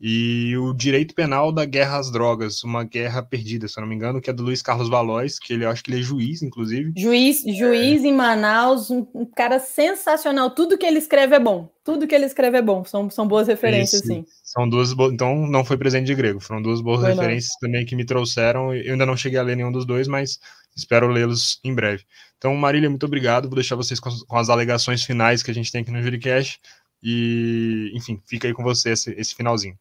[0.00, 3.96] e o Direito Penal da Guerra às Drogas, uma guerra perdida, se eu não me
[3.96, 6.40] engano, que é do Luiz Carlos Valois, que ele eu acho que ele é juiz,
[6.40, 6.92] inclusive.
[6.96, 8.06] Juiz, juiz é.
[8.06, 10.50] em Manaus, um, cara sensacional.
[10.50, 11.68] Tudo que ele escreve é bom.
[11.82, 12.84] Tudo que ele escreve é bom.
[12.84, 14.12] São, são boas referências, Isso.
[14.12, 14.24] sim.
[14.44, 15.10] São duas bo...
[15.10, 17.68] Então não foi presente de grego, foram duas boas foi referências não.
[17.68, 18.72] também que me trouxeram.
[18.72, 20.38] Eu ainda não cheguei a ler nenhum dos dois, mas
[20.76, 22.04] espero lê-los em breve.
[22.36, 23.48] Então, Marília, muito obrigado.
[23.48, 26.00] Vou deixar vocês com as, com as alegações finais que a gente tem aqui no
[26.00, 26.60] Juricast.
[27.02, 29.76] E, enfim, fica aí com você esse, esse finalzinho.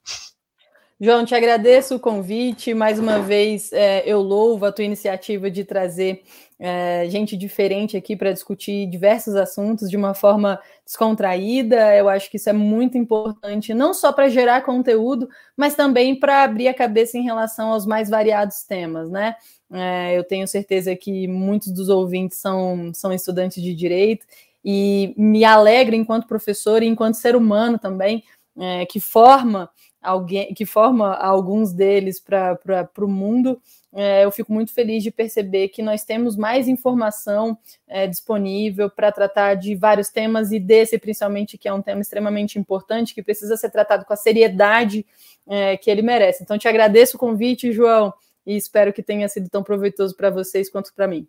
[0.99, 2.74] João, te agradeço o convite.
[2.74, 6.24] Mais uma vez, é, eu louvo a tua iniciativa de trazer
[6.59, 11.95] é, gente diferente aqui para discutir diversos assuntos de uma forma descontraída.
[11.95, 16.41] Eu acho que isso é muito importante, não só para gerar conteúdo, mas também para
[16.41, 19.36] abrir a cabeça em relação aos mais variados temas, né?
[19.72, 24.26] É, eu tenho certeza que muitos dos ouvintes são, são estudantes de direito
[24.64, 28.24] e me alegra enquanto professor e enquanto ser humano também,
[28.58, 29.70] é, que forma
[30.01, 33.62] alguém, que forma alguns deles para o mundo.
[33.93, 39.12] É, eu fico muito feliz de perceber que nós temos mais informação é, disponível para
[39.12, 43.58] tratar de vários temas e desse principalmente que é um tema extremamente importante que precisa
[43.58, 45.05] ser tratado com a seriedade
[45.47, 46.43] é, que ele merece.
[46.43, 48.14] Então te agradeço o convite, João,
[48.45, 51.28] e espero que tenha sido tão proveitoso para vocês quanto para mim.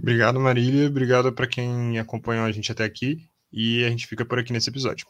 [0.00, 0.86] Obrigado, Marília.
[0.88, 3.28] Obrigado para quem acompanhou a gente até aqui.
[3.52, 5.06] E a gente fica por aqui nesse episódio.